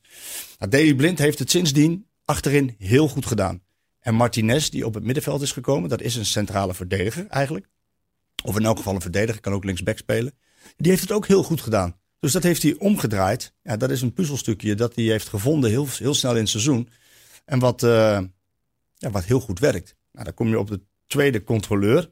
[0.60, 3.62] Nou, Blind heeft het sindsdien achterin heel goed gedaan.
[4.00, 7.68] En Martinez, die op het middenveld is gekomen, dat is een centrale verdediger eigenlijk.
[8.44, 10.34] Of in elk geval een verdediger, kan ook linksback spelen.
[10.78, 11.96] Die heeft het ook heel goed gedaan.
[12.20, 13.54] Dus dat heeft hij omgedraaid.
[13.62, 16.90] Ja, dat is een puzzelstukje dat hij heeft gevonden heel, heel snel in het seizoen.
[17.46, 18.20] En wat, uh,
[18.94, 19.96] ja, wat heel goed werkt.
[20.12, 22.12] Nou, dan kom je op de tweede controleur.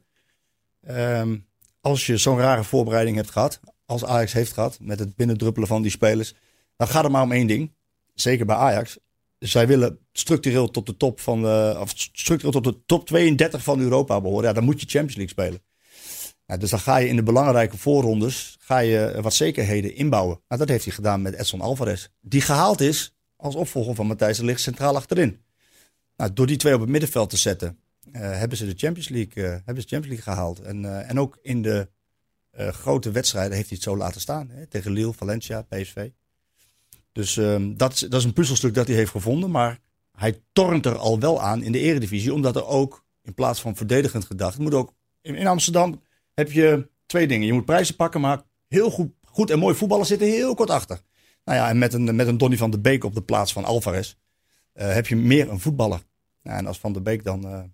[0.90, 1.46] Um,
[1.80, 5.82] als je zo'n rare voorbereiding hebt gehad, als Ajax heeft gehad, met het binnendruppelen van
[5.82, 6.34] die spelers,
[6.76, 7.74] dan gaat het maar om één ding.
[8.14, 8.98] Zeker bij Ajax.
[9.38, 11.46] Zij willen structureel tot de top van
[11.78, 14.44] of structureel tot de top 32 van Europa behoren.
[14.44, 15.62] Ja, dan moet je Champions League spelen.
[16.46, 20.40] Nou, dus dan ga je in de belangrijke voorrondes ga je wat zekerheden inbouwen.
[20.48, 22.08] Nou, dat heeft hij gedaan met Edson Alvarez.
[22.20, 25.40] Die gehaald is als opvolger van Matthijs de Ligt centraal achterin.
[26.16, 27.78] Nou, door die twee op het middenveld te zetten,
[28.20, 30.60] hebben ze de Champions League, uh, hebben ze Champions League gehaald.
[30.60, 31.88] En, uh, en ook in de
[32.56, 34.50] grote wedstrijden heeft hij het zo laten staan.
[34.50, 36.08] Hè, tegen Lille, Valencia, PSV.
[37.12, 39.50] Dus um, dat, is, dat is een puzzelstuk dat hij heeft gevonden.
[39.50, 39.78] Maar
[40.12, 42.34] hij tornt er al wel aan in de eredivisie.
[42.34, 46.02] Omdat er ook, in plaats van verdedigend gedacht, moet ook in, Amsterdam
[46.34, 47.46] heb je twee dingen.
[47.46, 51.00] Je moet prijzen pakken, maar heel goed, goed en mooi voetballen zitten heel kort achter.
[51.44, 53.64] Nou ja, en met een, met een Donny van de Beek op de plaats van
[53.64, 54.14] Alvarez
[54.72, 56.02] heb je meer een voetballer.
[56.42, 57.72] Nou, en als Van der Beek dan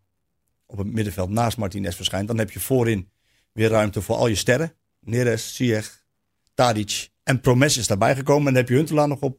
[0.72, 3.10] op het middenveld naast Martinez verschijnt, dan heb je voorin
[3.52, 4.74] weer ruimte voor al je sterren.
[5.00, 6.04] Neres, Ziyech,
[6.54, 8.46] Tadic en Promes is daarbij gekomen.
[8.46, 9.38] En dan heb je Huntelaar nog op,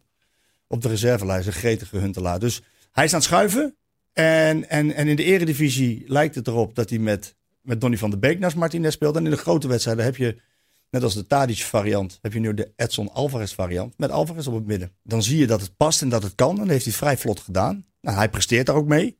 [0.67, 2.39] op de reservelijst, een gretige Huntelaar.
[2.39, 3.75] Dus hij is aan het schuiven.
[4.13, 8.09] En, en, en in de eredivisie lijkt het erop dat hij met, met Donny van
[8.09, 9.15] der Beek naast Martinez speelt.
[9.15, 10.41] En in de grote wedstrijden heb je
[10.93, 14.53] Net als de Tadic variant heb je nu de Edson Alvarez variant met Alvarez op
[14.53, 14.91] het midden.
[15.03, 16.59] Dan zie je dat het past en dat het kan.
[16.59, 17.85] En heeft hij vrij vlot gedaan.
[18.01, 19.17] Nou, hij presteert daar ook mee.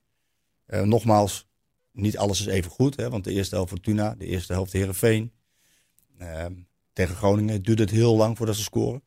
[0.68, 1.50] Uh, nogmaals,
[1.94, 2.96] niet alles is even goed.
[2.96, 5.32] Hè, want de eerste helft Fortuna, de eerste helft Herenveen.
[6.22, 6.46] Uh,
[6.94, 9.04] tegen Groningen duurt het heel lang voordat ze scoren.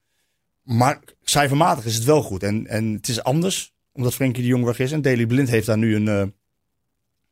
[0.63, 2.43] Maar cijfermatig is het wel goed.
[2.43, 4.93] En, en het is anders, omdat Frenkie de Jong weg is.
[4.93, 6.25] En Daley Blind heeft daar nu een, uh,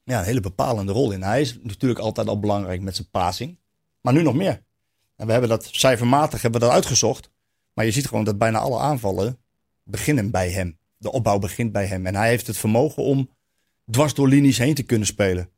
[0.04, 1.22] ja, een hele bepalende rol in.
[1.22, 3.58] Hij is natuurlijk altijd al belangrijk met zijn passing.
[4.00, 4.62] Maar nu nog meer.
[5.16, 7.30] En we hebben dat cijfermatig hebben dat uitgezocht.
[7.72, 9.38] Maar je ziet gewoon dat bijna alle aanvallen
[9.82, 10.78] beginnen bij hem.
[10.96, 12.06] De opbouw begint bij hem.
[12.06, 13.30] En hij heeft het vermogen om
[13.90, 15.50] dwars door linies heen te kunnen spelen.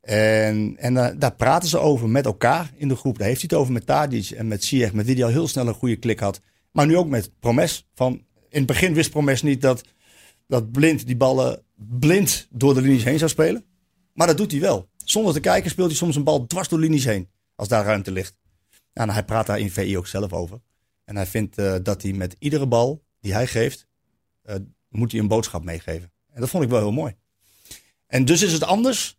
[0.00, 3.18] En, en uh, daar praten ze over met elkaar in de groep.
[3.18, 5.48] Daar heeft hij het over met Tadic en met Ziyech, met wie hij al heel
[5.48, 6.40] snel een goede klik had.
[6.72, 7.88] Maar nu ook met Promes.
[7.94, 8.12] Van,
[8.48, 9.84] in het begin wist Promes niet dat,
[10.46, 13.64] dat Blind die ballen blind door de linies heen zou spelen.
[14.12, 14.88] Maar dat doet hij wel.
[15.04, 17.30] Zonder te kijken speelt hij soms een bal dwars door linies heen.
[17.54, 18.36] Als daar ruimte ligt.
[18.94, 20.60] Nou, hij praat daar in VI ook zelf over.
[21.04, 23.86] En hij vindt uh, dat hij met iedere bal die hij geeft,
[24.44, 24.54] uh,
[24.88, 26.12] moet hij een boodschap meegeven.
[26.32, 27.14] En dat vond ik wel heel mooi.
[28.12, 29.18] En dus is het anders.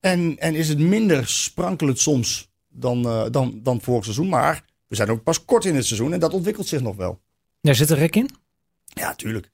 [0.00, 4.28] En, en is het minder sprankelend soms dan, uh, dan, dan vorig seizoen.
[4.28, 7.20] Maar we zijn ook pas kort in het seizoen en dat ontwikkelt zich nog wel.
[7.60, 8.30] Daar zit er rek in?
[8.84, 9.50] Ja, tuurlijk.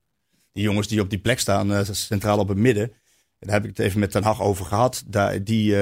[0.53, 2.93] Die jongens die op die plek staan, centraal op het midden.
[3.39, 5.03] Daar heb ik het even met Ten Hag over gehad.
[5.07, 5.77] Daar, die,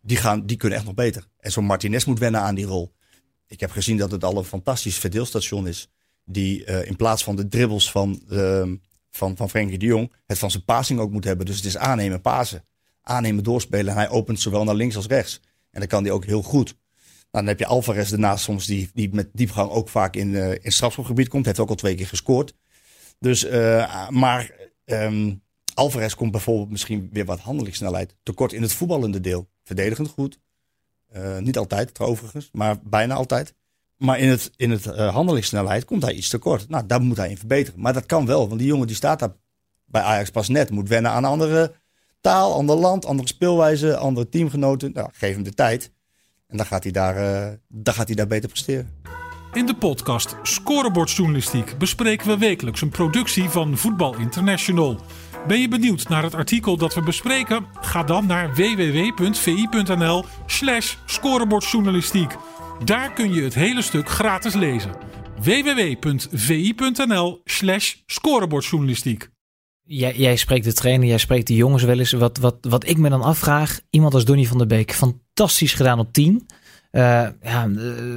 [0.00, 1.26] die, gaan, die kunnen echt nog beter.
[1.38, 2.94] En zo'n Martinez moet wennen aan die rol.
[3.46, 5.88] Ik heb gezien dat het al een fantastisch verdeelstation is.
[6.24, 8.72] Die in plaats van de dribbles van, uh,
[9.16, 11.46] van, van Frenkie de Jong, het van zijn passing ook moet hebben.
[11.46, 12.64] Dus het is aannemen, pasen.
[13.02, 13.88] Aannemen, doorspelen.
[13.88, 15.40] En hij opent zowel naar links als rechts.
[15.70, 16.76] En dat kan hij ook heel goed.
[17.30, 20.50] Nou, dan heb je Alvarez daarnaast soms die, die met diepgang ook vaak in, uh,
[20.50, 21.46] in strafschopgebied komt.
[21.46, 22.54] Heeft ook al twee keer gescoord.
[23.18, 24.50] Dus, uh, maar
[24.84, 25.42] um,
[25.74, 29.48] Alvarez komt bijvoorbeeld misschien weer wat handelingssnelheid tekort in het voetballende deel.
[29.62, 30.38] Verdedigend goed.
[31.16, 33.54] Uh, niet altijd, overigens, maar bijna altijd.
[33.96, 36.68] Maar in het, in het uh, handelingssnelheid komt hij iets tekort.
[36.68, 37.80] Nou, daar moet hij in verbeteren.
[37.80, 39.34] Maar dat kan wel, want die jongen die staat daar
[39.84, 40.70] bij Ajax pas net.
[40.70, 41.74] Moet wennen aan andere
[42.20, 44.92] taal, ander land, andere speelwijze, andere teamgenoten.
[44.92, 45.90] Nou, geef hem de tijd.
[46.46, 48.94] En dan gaat hij daar, uh, dan gaat hij daar beter presteren.
[49.52, 55.00] In de podcast Scorebordjournalistiek bespreken we wekelijks een productie van Voetbal International.
[55.46, 57.66] Ben je benieuwd naar het artikel dat we bespreken?
[57.80, 62.36] Ga dan naar www.vi.nl slash scorebordjournalistiek.
[62.84, 64.90] Daar kun je het hele stuk gratis lezen.
[65.42, 69.28] www.vi.nl slash scorebordjournalistiek.
[69.82, 72.12] Jij, jij spreekt de trainer, jij spreekt de jongens wel eens.
[72.12, 75.98] Wat, wat, wat ik me dan afvraag, iemand als Donny van der Beek, fantastisch gedaan
[75.98, 76.46] op 10.
[76.92, 77.66] Uh, ja,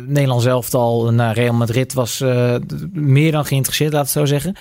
[0.06, 2.56] Nederland zelf al naar Real Madrid was uh,
[2.92, 4.56] meer dan geïnteresseerd, laat het zo zeggen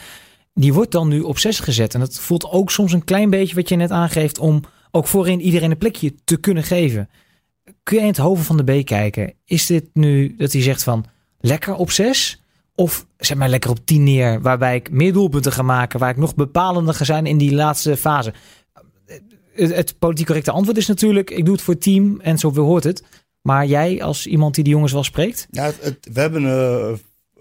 [0.61, 1.95] die wordt dan nu op 6 gezet.
[1.95, 5.41] En dat voelt ook soms een klein beetje wat je net aangeeft om ook voorin
[5.41, 7.09] iedereen een plekje te kunnen geven.
[7.83, 9.35] Kun jij in het hoven van de B kijken?
[9.45, 11.05] Is dit nu dat hij zegt van
[11.41, 12.43] lekker op 6?
[12.75, 16.17] Of zeg maar lekker op 10 neer, waarbij ik meer doelpunten ga maken, waar ik
[16.17, 18.33] nog bepalender ga zijn in die laatste fase?
[19.53, 22.85] Het, politiek correcte antwoord is natuurlijk, ik doe het voor het team en zo hoort
[22.85, 23.05] het.
[23.43, 25.47] Maar jij als iemand die de jongens wel spreekt?
[25.51, 25.73] Ja,
[26.13, 26.43] we hebben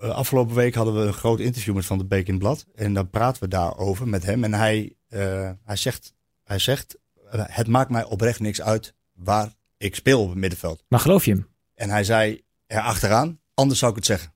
[0.02, 2.66] uh, afgelopen week hadden we een groot interview met Van de Beek in het blad.
[2.76, 4.44] En dan praten we daarover met hem.
[4.44, 6.13] En hij, uh, hij zegt,
[6.44, 6.98] hij zegt
[7.34, 10.84] uh, het maakt mij oprecht niks uit waar ik speel op het middenveld.
[10.88, 11.48] Maar geloof je hem?
[11.74, 14.34] En hij zei er achteraan, anders zou ik het zeggen.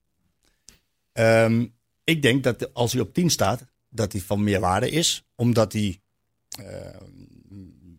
[1.14, 5.26] Um, ik denk dat als hij op 10 staat, dat hij van meer waarde is.
[5.36, 6.02] Omdat hij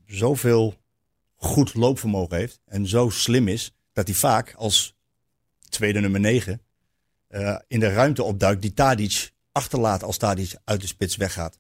[0.06, 0.74] zoveel
[1.36, 2.60] goed loopvermogen heeft.
[2.64, 4.96] En zo slim is dat hij vaak als
[5.68, 6.62] tweede nummer 9
[7.28, 11.58] uh, in de ruimte opduikt die Tadic achterlaat als Tadic uit de spits weggaat.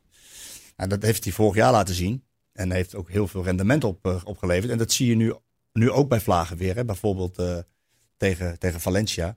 [0.76, 2.24] Nou, dat heeft hij vorig jaar laten zien.
[2.52, 4.70] En heeft ook heel veel rendement op, uh, opgeleverd.
[4.72, 5.34] En dat zie je nu,
[5.72, 6.74] nu ook bij Vlagen weer.
[6.74, 6.84] Hè?
[6.84, 7.58] Bijvoorbeeld uh,
[8.16, 9.36] tegen, tegen Valencia.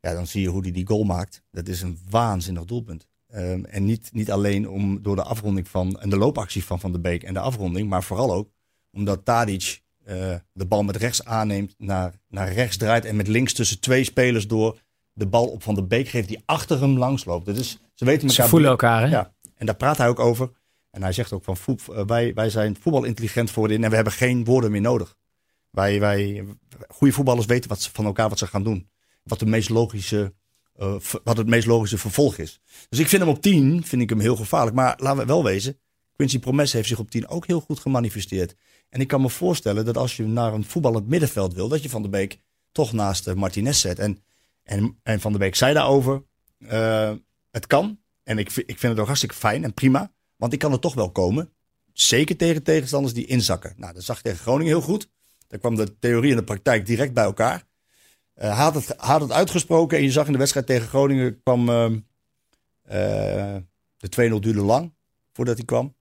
[0.00, 1.42] Ja, dan zie je hoe hij die goal maakt.
[1.50, 3.08] Dat is een waanzinnig doelpunt.
[3.34, 6.92] Um, en niet, niet alleen om, door de afronding van en de loopactie van Van
[6.92, 8.50] de Beek en de afronding, maar vooral ook
[8.92, 13.52] omdat Tadic uh, de bal met rechts aanneemt, naar, naar rechts draait en met links
[13.52, 14.80] tussen twee spelers door
[15.12, 17.46] de bal op Van de Beek geeft die achter hem langs loopt.
[17.46, 18.44] Dat is, ze weten elkaar.
[18.44, 19.08] Ze voelen elkaar, hè?
[19.08, 20.50] Ja, en daar praat hij ook over.
[20.90, 24.44] En hij zegt ook van voet, wij, wij zijn voetbalintelligent voorin en we hebben geen
[24.44, 25.16] woorden meer nodig.
[25.70, 26.44] Wij, wij,
[26.88, 28.90] goede voetballers weten wat ze, van elkaar wat ze gaan doen.
[29.22, 30.34] Wat, de meest logische,
[30.78, 32.60] uh, wat het meest logische vervolg is.
[32.88, 34.76] Dus ik vind hem op 10 vind ik hem heel gevaarlijk.
[34.76, 35.78] Maar laten we wel wezen,
[36.12, 38.54] Quincy Promes heeft zich op 10 ook heel goed gemanifesteerd.
[38.88, 41.88] En ik kan me voorstellen dat als je naar een voetballend middenveld wil, dat je
[41.88, 42.38] Van der Beek
[42.72, 43.98] toch naast uh, Martinez zet.
[43.98, 44.22] En,
[44.62, 46.22] en, en Van der Beek zei daarover,
[46.58, 47.12] uh,
[47.50, 48.00] het kan.
[48.22, 50.12] En ik, ik vind het ook hartstikke fijn en prima.
[50.36, 51.52] Want ik kan er toch wel komen.
[51.92, 53.74] Zeker tegen tegenstanders die inzakken.
[53.76, 55.08] Nou, dat zag ik tegen Groningen heel goed.
[55.50, 57.64] Daar kwam de theorie en de praktijk direct bij elkaar.
[58.36, 61.42] Uh, hij, had het, had het uitgesproken en je zag in de wedstrijd tegen Groningen
[61.42, 61.68] kwam...
[61.68, 63.56] Uh, uh,
[63.96, 64.94] de 2-0 duurde lang
[65.32, 65.96] voordat hij kwam.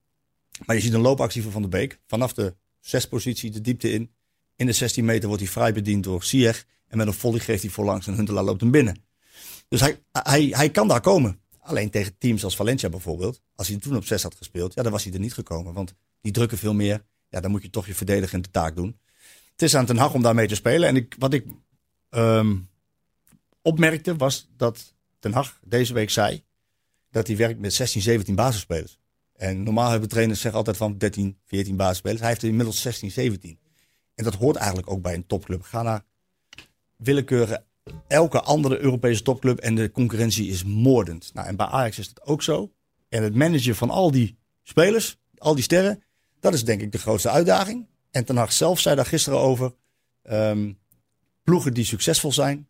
[0.65, 1.99] Maar je ziet een loopactie van Van der Beek.
[2.07, 4.12] Vanaf de zespositie de diepte in.
[4.55, 6.65] In de 16 meter wordt hij vrij bediend door Sieg.
[6.88, 9.03] En met een volley geeft hij voorlangs en Huntelaar loopt hem binnen.
[9.67, 11.41] Dus hij, hij, hij kan daar komen.
[11.59, 13.41] Alleen tegen teams als Valencia bijvoorbeeld.
[13.55, 15.73] Als hij toen op 6 had gespeeld, ja, dan was hij er niet gekomen.
[15.73, 17.05] Want die drukken veel meer.
[17.29, 18.99] Ja, dan moet je toch je verdedigende taak doen.
[19.59, 20.87] Het is aan Ten Hag om daarmee te spelen.
[20.87, 21.45] En ik, wat ik
[22.09, 22.69] um,
[23.61, 26.43] opmerkte was dat Ten Hag deze week zei
[27.11, 28.99] dat hij werkt met 16, 17 basisspelers.
[29.35, 32.19] En normaal hebben trainers zeggen altijd van 13, 14 basisspelers.
[32.19, 33.59] Hij heeft er inmiddels 16, 17.
[34.15, 35.61] En dat hoort eigenlijk ook bij een topclub.
[35.61, 36.03] Ga naar
[36.95, 37.63] willekeurige
[38.07, 41.33] elke andere Europese topclub en de concurrentie is moordend.
[41.33, 42.71] Nou, en bij Ajax is het ook zo.
[43.09, 46.03] En het managen van al die spelers, al die sterren,
[46.39, 47.87] dat is denk ik de grootste uitdaging.
[48.11, 49.73] En Ten Hag zelf zei daar gisteren over.
[50.31, 50.77] Um,
[51.43, 52.67] ploegen die succesvol zijn,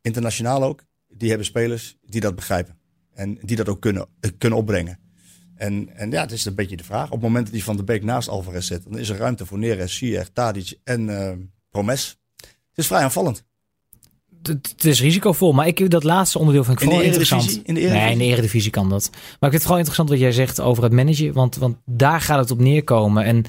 [0.00, 2.78] internationaal ook, die hebben spelers die dat begrijpen.
[3.14, 4.06] En die dat ook kunnen,
[4.38, 4.98] kunnen opbrengen.
[5.54, 7.04] En, en ja, het is een beetje de vraag.
[7.04, 9.46] Op het moment dat hij Van de Beek naast Alvarez zet, dan is er ruimte
[9.46, 11.32] voor Neres, Sier, Tadic en uh,
[11.70, 12.18] Promes.
[12.40, 13.44] Het is vrij aanvallend.
[14.42, 17.50] Het is risicovol, maar ik dat laatste onderdeel vind ik vooral interessant.
[17.64, 18.02] In de Eredivisie?
[18.02, 19.08] Nee, in de Eredivisie kan dat.
[19.12, 22.20] Maar ik vind het vooral interessant wat jij zegt over het managen, want, want daar
[22.20, 23.24] gaat het op neerkomen.
[23.24, 23.44] En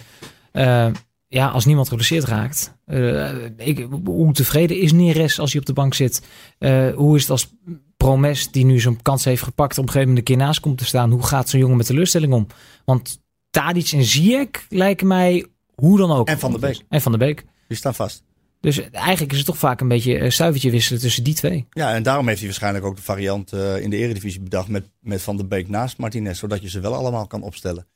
[0.54, 0.88] uh,
[1.28, 5.74] ja, als niemand geblesseerd raakt, uh, ik, hoe tevreden is Neres als hij op de
[5.74, 6.22] bank zit?
[6.60, 7.54] Uh, hoe is het als
[7.98, 10.78] Promes, die nu zo'n kans heeft gepakt, op een gegeven moment een keer naast komt
[10.78, 11.12] te staan?
[11.12, 12.48] Hoe gaat zo'n jongen met teleurstelling om?
[12.86, 16.28] Want Tadic en Ziyech lijken mij hoe dan ook.
[16.28, 16.82] En Van der Beek.
[16.90, 17.46] En Van der Beek.
[17.68, 18.24] Die staan vast.
[18.60, 21.68] Dus eigenlijk is het toch vaak een beetje een stuivertje wisselen tussen die twee.
[21.70, 24.90] Ja, en daarom heeft hij waarschijnlijk ook de variant uh, in de Eredivisie bedacht met,
[25.00, 27.88] met Van der Beek naast Martinez, zodat je ze wel allemaal kan opstellen.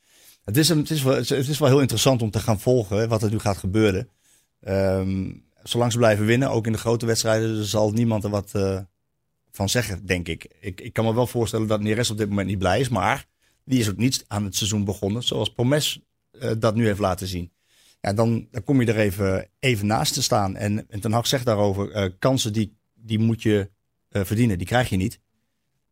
[0.48, 3.22] Het is, het is, wel, het is wel heel interessant om te gaan volgen wat
[3.22, 4.08] er nu gaat gebeuren.
[4.68, 8.80] Um, zolang ze blijven winnen, ook in de grote wedstrijden, zal niemand er wat uh,
[9.50, 10.46] van zeggen, denk ik.
[10.60, 10.80] ik.
[10.80, 13.26] Ik kan me wel voorstellen dat Neres op dit moment niet blij is, maar
[13.64, 16.00] die is ook niet aan het seizoen begonnen, zoals Promes
[16.32, 17.52] uh, dat nu heeft laten zien.
[18.00, 20.56] Ja, dan, dan kom je er even, even naast te staan.
[20.56, 23.70] En, en Ten Hag zegt daarover, uh, kansen die, die moet je
[24.10, 25.20] verdienen, die krijg je niet.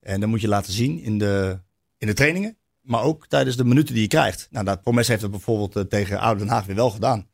[0.00, 1.60] En dan moet je laten zien in de,
[1.98, 2.56] in de trainingen,
[2.86, 4.48] maar ook tijdens de minuten die je krijgt.
[4.50, 7.28] Nou, dat Promes heeft het bijvoorbeeld uh, tegen Oude Den Haag weer wel gedaan.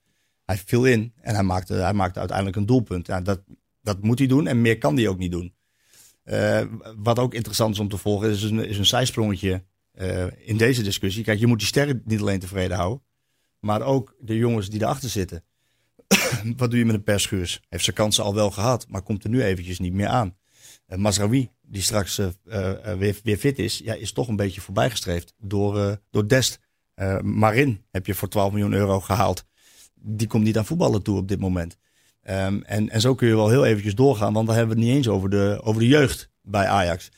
[0.44, 3.06] Hij viel in en hij maakte, hij maakte uiteindelijk een doelpunt.
[3.06, 3.40] Ja, dat,
[3.82, 5.54] dat moet hij doen en meer kan hij ook niet doen.
[6.96, 9.64] wat ook interessant is om te volgen is een, is een zijsprongetje
[10.38, 11.24] in deze discussie.
[11.24, 13.02] Kijk, je moet die sterren niet alleen tevreden houden.
[13.62, 15.44] Maar ook de jongens die erachter zitten.
[16.56, 17.60] Wat doe je met een perschuurs?
[17.68, 20.36] Heeft zijn kansen al wel gehad, maar komt er nu eventjes niet meer aan.
[20.88, 24.60] Uh, Masraoui, die straks uh, uh, weer, weer, fit is, ja, is toch een beetje
[24.60, 26.58] voorbijgestreefd door, door Dest.
[27.20, 29.44] Marin heb je voor 12 miljoen euro gehaald.
[29.94, 31.76] Die komt niet aan voetballen toe op dit moment.
[32.24, 34.90] Um, en, en zo kun je wel heel eventjes doorgaan, want dan hebben we het
[34.90, 37.08] niet eens over de, over de jeugd bij Ajax.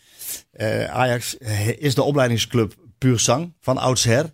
[0.88, 1.36] Ajax
[1.78, 4.32] is de opleidingsclub puur sang van oudsher.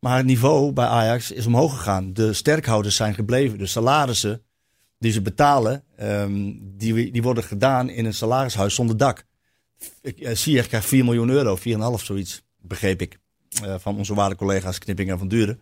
[0.00, 2.12] Maar het niveau bij Ajax is omhoog gegaan.
[2.12, 3.58] De sterkhouders zijn gebleven.
[3.58, 4.42] De salarissen
[4.98, 9.24] die ze betalen, um, die, die worden gedaan in een salarishuis zonder dak.
[10.32, 13.18] Sier krijgt 4 miljoen euro, 4,5 zoiets, begreep ik.
[13.64, 15.60] Uh, van onze waarde collega's Knipping en Van Duren.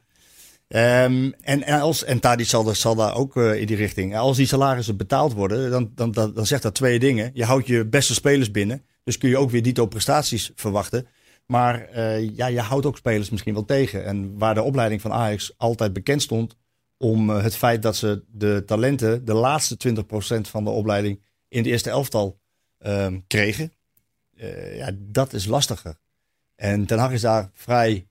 [0.69, 4.17] Um, en, en, als, en zal, zal daar ook uh, in die richting.
[4.17, 7.31] Als die salarissen betaald worden, dan, dan, dan, zegt dat twee dingen.
[7.35, 8.85] Je houdt je beste spelers binnen.
[9.05, 11.07] Dus kun je ook weer dito prestaties verwachten.
[11.47, 12.01] Maar
[12.35, 14.05] ja, je houdt ook spelers misschien wel tegen.
[14.05, 16.57] En waar de opleiding van Ajax altijd bekend stond
[16.99, 19.77] om het feit dat ze de talenten, de laatste
[20.37, 22.41] 20% van de opleiding, in de eerste elftal
[22.79, 23.73] ehm, kregen.
[24.75, 25.97] Ja, dat is lastiger.
[26.55, 28.09] En Ten Hag is daar vrij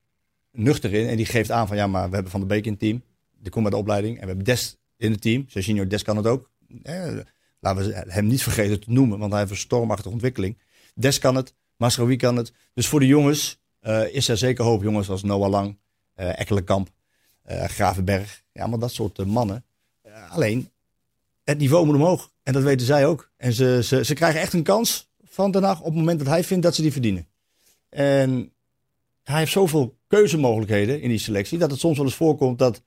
[0.52, 1.08] nuchter in.
[1.08, 3.04] En die geeft aan van ja, maar we hebben Van de Beek in het team.
[3.40, 4.16] Die komt bij de opleiding.
[4.16, 5.46] En we hebben Des in het team.
[5.48, 6.50] Jorginho Des kan het ook.
[6.84, 7.18] Eh,
[7.60, 10.58] laten we hem niet vergeten te noemen, want hij heeft een stormachtige ontwikkeling.
[10.96, 12.54] Des kan het, Masraoui kan het.
[12.74, 14.84] Dus voor de jongens uh, is er zeker hoop.
[14.84, 15.78] Jongens als Noah Lang,
[16.16, 16.90] uh, Ekkelenkamp,
[17.50, 18.44] uh, Gravenberg.
[18.52, 19.66] Ja, maar dat soort mannen.
[20.30, 20.72] alleen,
[21.44, 22.32] het niveau moet omhoog.
[22.44, 23.32] En dat weten zij ook.
[23.38, 25.07] En ze, ze, ze krijgen echt een kans
[25.38, 27.28] van Den op het moment dat hij vindt dat ze die verdienen.
[27.90, 28.52] En
[29.24, 31.58] hij heeft zoveel keuzemogelijkheden in die selectie.
[31.58, 32.84] Dat het soms wel eens voorkomt dat,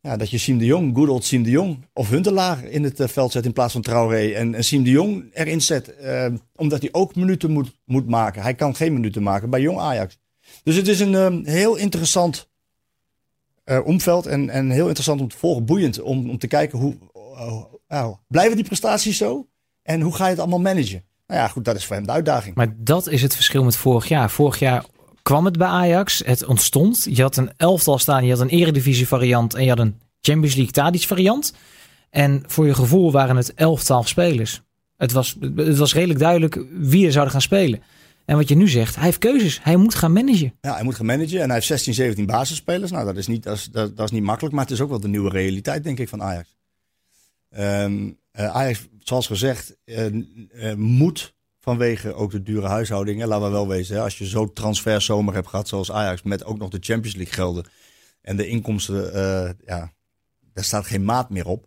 [0.00, 3.00] ja, dat je Siem de Jong, good old Siem de Jong, of Huntelaar in het
[3.00, 4.32] eh, veld zet in plaats van Traoré.
[4.32, 8.42] En, en Siem de Jong erin zet, eh, omdat hij ook minuten moet, moet maken.
[8.42, 10.18] Hij kan geen minuten maken bij Jong Ajax.
[10.62, 12.48] Dus het is een uh, heel interessant
[13.64, 15.64] uh, omveld en, en heel interessant om te volgen.
[15.64, 16.96] Boeiend om, om te kijken hoe
[17.88, 19.48] uh, blijven die prestaties zo?
[19.82, 21.08] En hoe ga je het allemaal managen?
[21.30, 22.54] Nou ja, goed, dat is voor hem de uitdaging.
[22.54, 24.30] Maar dat is het verschil met vorig jaar.
[24.30, 24.84] Vorig jaar
[25.22, 27.06] kwam het bij Ajax, het ontstond.
[27.10, 30.54] Je had een elftal staan, je had een eredivisie variant en je had een Champions
[30.54, 31.54] League Tadic variant.
[32.10, 34.62] En voor je gevoel waren het elftal spelers.
[34.96, 37.82] Het was, het was redelijk duidelijk wie er zouden gaan spelen.
[38.24, 39.60] En wat je nu zegt, hij heeft keuzes.
[39.62, 40.54] Hij moet gaan managen.
[40.60, 41.40] Ja, hij moet gaan managen.
[41.40, 42.90] En hij heeft 16, 17 basisspelers.
[42.90, 44.54] Nou, dat is niet, dat is, dat, dat is niet makkelijk.
[44.54, 46.56] Maar het is ook wel de nieuwe realiteit, denk ik, van Ajax.
[47.58, 53.52] Um, uh, Ajax, zoals gezegd, uh, uh, moet vanwege ook de dure huishoudingen, laten we
[53.52, 57.16] wel wezen, als je zo transferzomer hebt gehad zoals Ajax, met ook nog de Champions
[57.16, 57.64] League gelden
[58.20, 59.12] en de inkomsten,
[59.64, 59.92] ja,
[60.52, 61.66] daar staat geen maat meer op.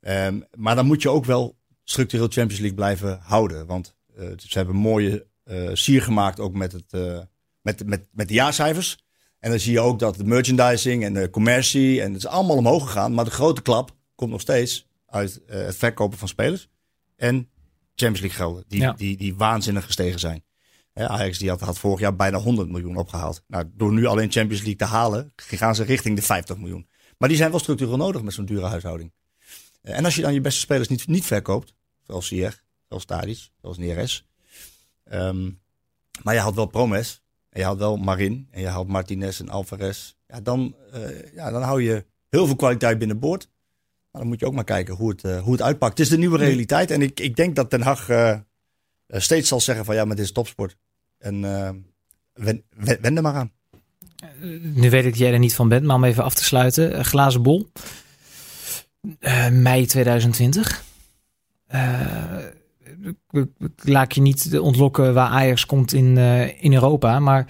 [0.00, 4.74] Um, maar dan moet je ook wel structureel Champions League blijven houden, want ze hebben
[4.74, 5.26] een mooie
[5.72, 6.92] sier gemaakt ook met, het,
[7.62, 9.04] met, met, met de jaarcijfers.
[9.38, 12.56] En dan zie je ook dat de merchandising en de commercie, en het is allemaal
[12.56, 16.68] omhoog gegaan, maar de grote klap komt nog steeds uit uh, het verkopen van spelers.
[17.16, 17.50] En
[17.94, 18.92] Champions League gelden, die, ja.
[18.92, 20.44] die, die waanzinnig gestegen zijn.
[20.92, 23.42] He, Ajax die had, had vorig jaar bijna 100 miljoen opgehaald.
[23.46, 26.88] Nou, door nu alleen Champions League te halen, gaan ze richting de 50 miljoen.
[27.18, 29.12] Maar die zijn wel structureel nodig met zo'n dure huishouding.
[29.82, 33.48] Uh, en als je dan je beste spelers niet, niet verkoopt, zoals Sier, zoals Tadic,
[33.60, 34.26] zoals Neres.
[35.12, 35.60] Um,
[36.22, 39.48] maar je had wel Promes, en je had wel Marin, en je had Martinez en
[39.48, 40.14] Alvarez.
[40.26, 43.48] Ja, dan, uh, ja, dan hou je heel veel kwaliteit binnenboord.
[44.10, 45.98] Maar dan moet je ook maar kijken hoe het, uh, hoe het uitpakt.
[45.98, 46.90] Het is de nieuwe realiteit.
[46.90, 48.36] En ik, ik denk dat Den Haag uh,
[49.06, 50.76] steeds zal zeggen van ja, maar dit is topsport.
[51.18, 51.70] En uh,
[52.32, 53.52] wen, wen, er maar aan.
[54.60, 57.04] Nu weet ik dat jij er niet van bent, maar om even af te sluiten.
[57.04, 57.70] Glazen bol.
[59.50, 60.84] mei 2020.
[63.76, 66.16] laat je niet ontlokken waar Ajax komt in,
[66.60, 67.18] in Europa.
[67.18, 67.46] Maar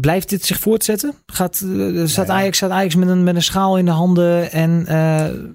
[0.00, 1.14] Blijft dit zich voortzetten?
[1.26, 4.80] Gaat, uh, staat, Ajax, staat Ajax met een, met een schaal in de handen en...
[4.80, 5.54] Uh...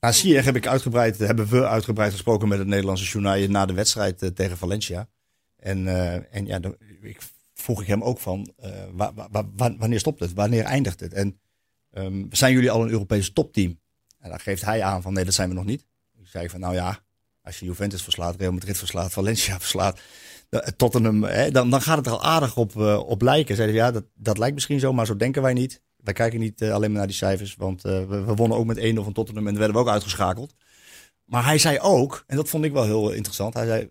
[0.00, 3.72] Nou, Sier heb ik uitgebreid, hebben we uitgebreid gesproken met het Nederlandse journaal na de
[3.72, 5.08] wedstrijd uh, tegen Valencia.
[5.56, 7.20] En, uh, en ja, dan, ik,
[7.54, 8.52] vroeg ik hem ook van,
[8.92, 10.32] wa, wa, wa, wanneer stopt het?
[10.32, 11.12] Wanneer eindigt het?
[11.12, 11.38] En
[11.92, 13.78] um, zijn jullie al een Europees topteam?
[14.18, 15.84] En dan geeft hij aan van, nee, dat zijn we nog niet.
[16.20, 16.98] Ik zei van, nou ja,
[17.42, 20.00] als je Juventus verslaat, Real Madrid verslaat, Valencia verslaat,
[20.76, 23.56] Tottenham, hè, dan, dan gaat het er al aardig op, uh, op lijken.
[23.56, 25.82] Zeiden ja, dat, dat lijkt misschien zo, maar zo denken wij niet.
[25.96, 28.78] Wij kijken niet uh, alleen maar naar die cijfers, want we, we, wonnen ook met
[28.78, 30.54] 1-0 van Tottenham en werden we ook uitgeschakeld.
[31.24, 33.90] Maar hij zei ook, en dat vond ik wel heel interessant, hij zei,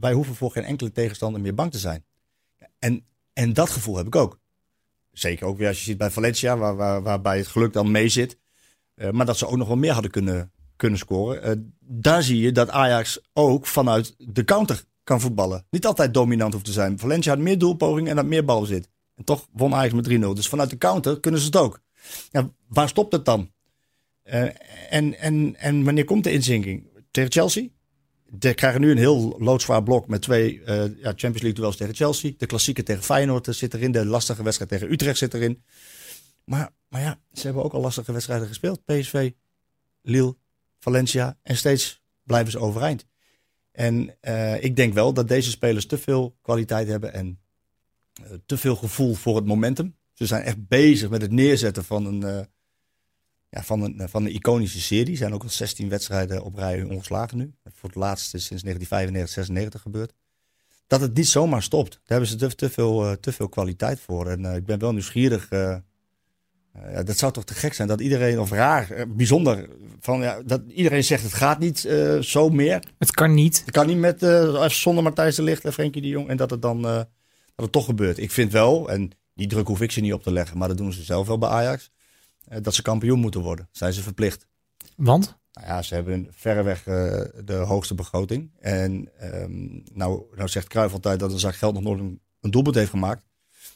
[0.00, 2.04] wij hoeven voor geen enkele tegenstander meer bang te zijn.
[2.78, 4.38] En, en dat gevoel heb ik ook.
[5.10, 8.08] Zeker ook weer als je ziet bij Valencia, waar, waar, waarbij het geluk dan mee
[8.08, 8.38] zit.
[9.10, 11.76] maar dat ze ook nog wel meer hadden kunnen, kunnen scoren.
[11.80, 15.66] daar zie je dat Ajax ook vanuit de counter kan voetballen.
[15.70, 16.98] Niet altijd dominant hoeft te zijn.
[16.98, 18.88] Valencia had meer doelpogingen en had meer balbezit.
[19.14, 20.10] En toch won Ajax met 3-0.
[20.10, 21.80] Dus vanuit de counter kunnen ze het ook.
[22.30, 23.50] Ja, waar stopt het dan?
[24.24, 24.42] Uh,
[24.90, 26.86] en, en, en wanneer komt de inzinking?
[27.10, 27.68] Tegen Chelsea?
[28.40, 31.94] Ze krijgen nu een heel loodzwaar blok met twee uh, ja, Champions League duels tegen
[31.94, 32.32] Chelsea.
[32.36, 33.92] De klassieke tegen Feyenoord zit erin.
[33.92, 35.62] De lastige wedstrijd tegen Utrecht zit erin.
[36.44, 38.84] Maar, maar ja, ze hebben ook al lastige wedstrijden gespeeld.
[38.84, 39.30] PSV,
[40.02, 40.36] Lille,
[40.78, 41.38] Valencia.
[41.42, 43.06] En steeds blijven ze overeind.
[43.72, 47.40] En uh, ik denk wel dat deze spelers te veel kwaliteit hebben en
[48.22, 49.96] uh, te veel gevoel voor het momentum.
[50.12, 52.40] Ze zijn echt bezig met het neerzetten van een, uh,
[53.48, 55.10] ja, van een, van een iconische serie.
[55.10, 57.54] Er zijn ook al 16 wedstrijden op rij ongeslagen nu.
[57.72, 60.12] Voor het laatste sinds 1995, 96 gebeurd.
[60.86, 61.90] Dat het niet zomaar stopt.
[61.90, 64.28] Daar hebben ze te, te veel, te veel kwaliteit voor.
[64.28, 65.48] En ik ben wel nieuwsgierig
[66.76, 69.68] uh, dat zou toch te gek zijn dat iedereen, of raar, uh, bijzonder,
[70.00, 72.82] van, ja, dat iedereen zegt het gaat niet uh, zo meer.
[72.98, 73.62] Het kan niet.
[73.64, 74.18] Het kan niet met,
[74.72, 77.84] zonder Matthijs de Ligt en Frenkie de Jong en dat het dan dat het toch
[77.84, 78.18] gebeurt.
[78.18, 80.76] Ik vind wel, en die druk hoef ik ze niet op te leggen, maar dat
[80.76, 81.90] doen ze zelf wel bij Ajax.
[82.60, 83.68] dat ze kampioen moeten worden.
[83.72, 84.46] Zijn ze verplicht.
[84.96, 85.40] Want?
[85.52, 88.50] Nou ja, ze hebben verreweg uh, de hoogste begroting.
[88.60, 92.50] En um, nou, nou zegt Cruijff altijd dat een zak geld nog nooit een, een
[92.50, 93.24] doelpunt heeft gemaakt.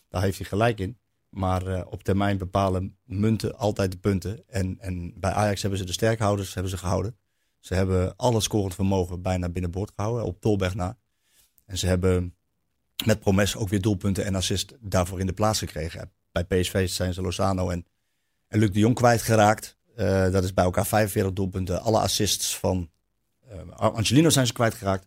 [0.09, 0.99] Daar heeft hij gelijk in.
[1.29, 4.49] Maar uh, op termijn bepalen munten altijd de punten.
[4.49, 7.16] En, en bij Ajax hebben ze de sterkhouders hebben ze gehouden.
[7.61, 10.99] Ze hebben al het scorend vermogen bijna binnenboord gehouden, op Tolberg na.
[11.64, 12.35] En ze hebben
[13.05, 16.12] met Promes ook weer doelpunten en assist daarvoor in de plaats gekregen.
[16.33, 17.87] Bij PSV zijn ze Lozano en,
[18.49, 19.77] en Luc de Jong kwijtgeraakt.
[19.97, 21.83] Uh, dat is bij elkaar 45 doelpunten.
[21.83, 22.91] Alle assists van
[23.53, 25.07] uh, Angelino zijn ze kwijtgeraakt.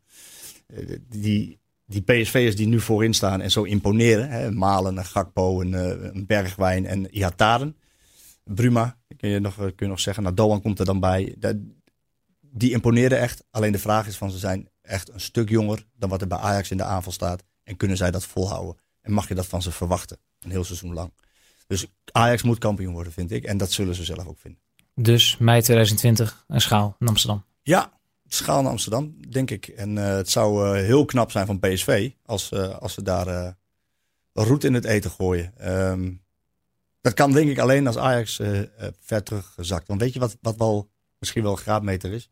[1.07, 1.59] Die,
[1.89, 4.29] die PSV'ers die nu voorin staan en zo imponeren.
[4.29, 5.73] Hè, Malen, Gakpo, en,
[6.15, 7.75] een Bergwijn en Ihataren.
[8.43, 10.23] Bruma, kun je, nog, kun je nog zeggen.
[10.23, 11.35] Nou, Doan komt er dan bij.
[12.41, 13.43] Die imponeren echt.
[13.51, 16.37] Alleen de vraag is van ze zijn echt een stuk jonger dan wat er bij
[16.37, 17.43] Ajax in de aanval staat.
[17.63, 18.81] En kunnen zij dat volhouden?
[19.01, 20.17] En mag je dat van ze verwachten?
[20.39, 21.13] Een heel seizoen lang.
[21.67, 23.43] Dus Ajax moet kampioen worden, vind ik.
[23.43, 24.61] En dat zullen ze zelf ook vinden.
[24.95, 27.45] Dus mei 2020 een schaal in Amsterdam.
[27.61, 27.98] Ja,
[28.33, 29.67] schaal in Amsterdam, denk ik.
[29.67, 33.57] En uh, het zou uh, heel knap zijn van PSV als, uh, als ze daar
[34.33, 35.71] roet in het eten gooien.
[35.89, 36.23] Um,
[37.01, 38.35] dat kan denk ik alleen als Ajax
[38.99, 39.87] ver teruggezakt.
[39.87, 42.29] Want weet je wat, wat wel misschien wel een graadmeter is?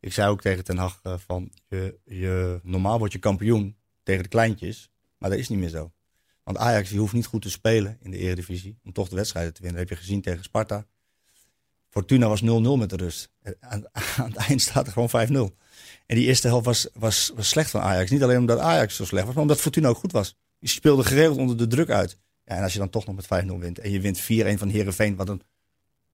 [0.00, 4.28] Ik zei ook tegen Ten Hag van, je, je, normaal word je kampioen tegen de
[4.28, 5.92] kleintjes, maar dat is niet meer zo.
[6.42, 9.54] Want Ajax die hoeft niet goed te spelen in de Eredivisie om toch de wedstrijden
[9.54, 9.80] te winnen.
[9.80, 10.86] Dat heb je gezien tegen Sparta.
[11.96, 12.44] Fortuna was 0-0
[12.78, 13.30] met de rust.
[13.60, 13.84] Aan,
[14.16, 15.56] aan, het eind staat er gewoon 5-0.
[16.06, 18.10] En die eerste helft was, was, was slecht van Ajax.
[18.10, 20.36] Niet alleen omdat Ajax zo slecht was, maar omdat Fortuna ook goed was.
[20.58, 22.18] Die speelde geregeld onder de druk uit.
[22.44, 24.24] Ja, en als je dan toch nog met 5-0 wint en je wint 4-1
[24.58, 25.42] van Herenveen, wat een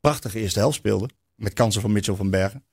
[0.00, 1.08] prachtige eerste helft speelde.
[1.34, 2.64] Met kansen van Mitchell van Bergen.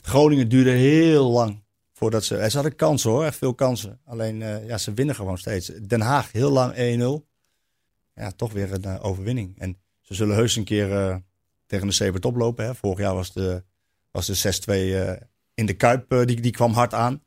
[0.00, 2.46] Groningen duurde heel lang voordat ze.
[2.48, 4.00] Ze hadden kansen hoor, echt veel kansen.
[4.04, 5.66] Alleen uh, ja, ze winnen gewoon steeds.
[5.66, 7.26] Den Haag heel lang 1-0.
[8.14, 9.58] Ja, toch weer een uh, overwinning.
[9.58, 11.16] En ze zullen heus een keer uh,
[11.70, 12.64] tegen de Sebert oplopen.
[12.64, 12.74] Hè.
[12.74, 13.64] Vorig jaar was de,
[14.10, 17.22] was de 6-2 in de Kuip, die, die kwam hard aan.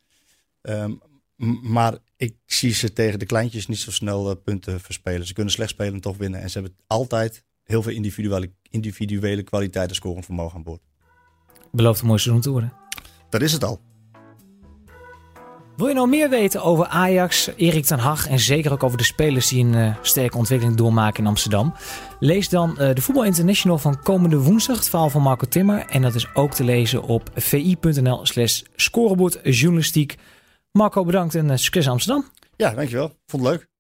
[0.61, 1.01] Um,
[1.61, 5.27] maar ik zie ze tegen de kleintjes niet zo snel punten verspelen.
[5.27, 6.41] Ze kunnen slecht spelen en toch winnen.
[6.41, 10.81] En ze hebben altijd heel veel individuele, individuele kwaliteiten scorend vermogen aan boord.
[11.71, 12.73] Belooft een mooi seizoen te worden.
[13.29, 13.81] Dat is het al.
[15.75, 19.03] Wil je nou meer weten over Ajax, Erik ten Hag en zeker ook over de
[19.03, 21.73] spelers die een uh, sterke ontwikkeling doormaken in Amsterdam?
[22.19, 25.85] Lees dan uh, de Voetbal International van komende woensdag, het verhaal van Marco Timmer.
[25.89, 30.15] En dat is ook te lezen op vi.nl slash scorebordjournalistiek.
[30.71, 32.25] Marco, bedankt en uh, succes Amsterdam.
[32.55, 33.07] Ja, dankjewel.
[33.25, 33.72] Vond het leuk.